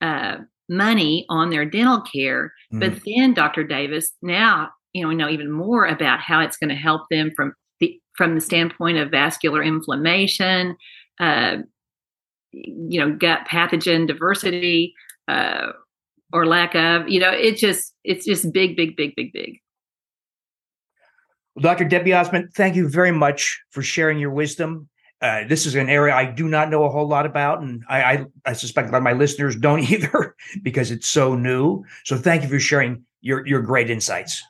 uh, 0.01 0.37
money 0.69 1.27
on 1.29 1.51
their 1.51 1.64
dental 1.64 2.03
care. 2.03 2.53
Mm. 2.73 2.81
But 2.81 3.01
then, 3.05 3.35
Dr. 3.35 3.64
Davis, 3.64 4.12
now 4.23 4.71
you 4.93 5.03
know 5.03 5.09
we 5.09 5.14
know 5.14 5.29
even 5.29 5.51
more 5.51 5.87
about 5.87 6.21
how 6.21 6.40
it's 6.40 6.57
going 6.57 6.71
to 6.71 6.77
help 6.77 7.03
them 7.11 7.33
from 7.37 7.55
from 8.20 8.35
the 8.35 8.40
standpoint 8.42 8.98
of 8.98 9.11
vascular 9.11 9.62
inflammation, 9.62 10.76
uh, 11.18 11.56
you 12.52 13.00
know, 13.00 13.11
gut 13.11 13.46
pathogen 13.48 14.06
diversity. 14.06 14.94
Uh, 15.26 15.72
or 16.33 16.46
lack 16.46 16.76
of 16.76 17.09
you 17.09 17.18
know 17.18 17.30
it 17.30 17.56
just 17.56 17.94
it's 18.04 18.24
just 18.24 18.52
big 18.52 18.76
big 18.76 18.94
big 18.94 19.16
big 19.16 19.33
big 19.33 19.59
well, 21.56 21.62
Dr. 21.62 21.85
Debbie 21.85 22.11
Ozment, 22.11 22.52
thank 22.54 22.76
you 22.76 22.88
very 22.88 23.11
much 23.11 23.61
for 23.70 23.83
sharing 23.83 24.20
your 24.20 24.30
wisdom. 24.30 24.88
Uh, 25.20 25.42
this 25.48 25.66
is 25.66 25.74
an 25.74 25.88
area 25.88 26.14
I 26.14 26.26
do 26.26 26.46
not 26.46 26.70
know 26.70 26.85
a 26.85 26.88
whole 26.88 27.09
lot 27.09 27.26
about, 27.26 27.61
and 27.61 27.83
I, 27.88 28.02
I, 28.02 28.26
I 28.46 28.52
suspect 28.52 28.88
a 28.88 28.92
lot 28.92 28.98
of 28.98 29.02
my 29.02 29.14
listeners 29.14 29.56
don't 29.66 29.80
either 29.90 30.37
because 30.62 30.92
it's 30.92 31.09
so 31.09 31.35
new. 31.35 31.85
So 32.04 32.16
thank 32.16 32.42
you 32.42 32.48
for 32.48 32.61
sharing 32.61 33.04
your 33.22 33.46
your 33.46 33.62
great 33.62 33.90
insights. 33.90 34.42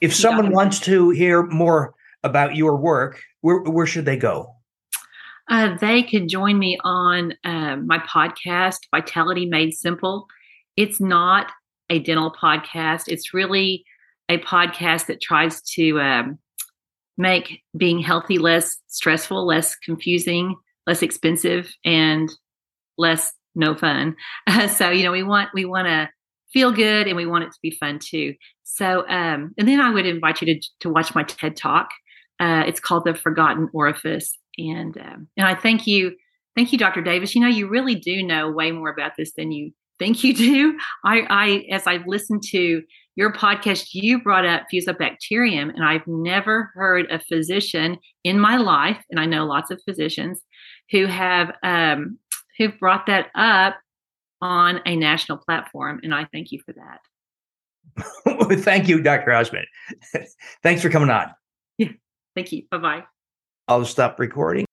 If 0.00 0.14
someone 0.14 0.52
wants 0.52 0.78
to 0.80 1.10
hear 1.10 1.42
more 1.46 1.94
about 2.24 2.56
your 2.56 2.76
work, 2.76 3.22
where 3.42 3.60
where 3.60 3.86
should 3.86 4.04
they 4.04 4.16
go? 4.16 4.54
Uh, 5.48 5.76
they 5.76 6.02
can 6.02 6.26
join 6.26 6.58
me 6.58 6.78
on 6.84 7.34
uh, 7.44 7.76
my 7.76 7.98
podcast, 7.98 8.78
Vitality 8.90 9.46
Made 9.46 9.74
Simple. 9.74 10.26
It's 10.76 11.00
not 11.00 11.52
a 11.90 11.98
dental 11.98 12.32
podcast. 12.32 13.04
It's 13.08 13.34
really 13.34 13.84
a 14.28 14.38
podcast 14.38 15.06
that 15.06 15.20
tries 15.20 15.60
to 15.62 16.00
um, 16.00 16.38
make 17.18 17.60
being 17.76 17.98
healthy 17.98 18.38
less 18.38 18.78
stressful, 18.88 19.46
less 19.46 19.76
confusing, 19.76 20.56
less 20.86 21.02
expensive, 21.02 21.72
and 21.84 22.30
less 22.96 23.32
no 23.54 23.74
fun. 23.74 24.16
So 24.68 24.90
you 24.90 25.04
know, 25.04 25.12
we 25.12 25.22
want 25.22 25.50
we 25.54 25.64
want 25.64 25.86
to 25.88 26.08
feel 26.52 26.72
good 26.72 27.06
and 27.06 27.16
we 27.16 27.26
want 27.26 27.44
it 27.44 27.52
to 27.52 27.58
be 27.62 27.70
fun 27.72 27.98
too. 27.98 28.34
So 28.62 29.06
um, 29.08 29.52
and 29.58 29.68
then 29.68 29.80
I 29.80 29.90
would 29.90 30.06
invite 30.06 30.40
you 30.40 30.54
to 30.54 30.68
to 30.80 30.90
watch 30.90 31.14
my 31.14 31.22
TED 31.22 31.56
Talk. 31.56 31.90
Uh, 32.40 32.64
it's 32.66 32.80
called 32.80 33.04
The 33.04 33.14
Forgotten 33.14 33.68
Orifice, 33.72 34.36
and 34.58 34.96
um, 34.98 35.28
and 35.36 35.46
I 35.46 35.54
thank 35.54 35.86
you, 35.86 36.16
thank 36.56 36.72
you, 36.72 36.78
Dr. 36.78 37.02
Davis. 37.02 37.34
You 37.34 37.40
know, 37.40 37.48
you 37.48 37.68
really 37.68 37.94
do 37.94 38.22
know 38.22 38.50
way 38.50 38.70
more 38.72 38.90
about 38.90 39.12
this 39.16 39.32
than 39.36 39.52
you 39.52 39.72
think 39.98 40.24
you 40.24 40.34
do. 40.34 40.78
I, 41.04 41.26
I 41.30 41.66
as 41.70 41.86
I've 41.86 42.06
listened 42.06 42.42
to 42.50 42.82
your 43.16 43.32
podcast, 43.32 43.90
you 43.92 44.20
brought 44.22 44.44
up 44.44 44.64
Fusobacterium, 44.72 45.70
and 45.74 45.84
I've 45.84 46.06
never 46.06 46.72
heard 46.74 47.10
a 47.10 47.20
physician 47.20 47.98
in 48.24 48.40
my 48.40 48.56
life, 48.56 49.02
and 49.10 49.20
I 49.20 49.26
know 49.26 49.46
lots 49.46 49.70
of 49.70 49.80
physicians 49.84 50.40
who 50.90 51.06
have 51.06 51.52
um, 51.62 52.18
who've 52.58 52.78
brought 52.78 53.06
that 53.06 53.28
up 53.34 53.76
on 54.40 54.80
a 54.86 54.96
national 54.96 55.38
platform, 55.38 56.00
and 56.02 56.14
I 56.14 56.26
thank 56.32 56.52
you 56.52 56.60
for 56.64 56.72
that. 56.72 57.00
thank 58.62 58.88
you, 58.88 59.00
Dr. 59.02 59.30
Ozment. 59.30 59.64
Thanks 60.62 60.82
for 60.82 60.90
coming 60.90 61.10
on. 61.10 61.32
Thank 62.34 62.52
you. 62.52 62.64
Bye 62.70 62.78
bye. 62.78 63.04
I'll 63.68 63.84
stop 63.84 64.18
recording. 64.18 64.62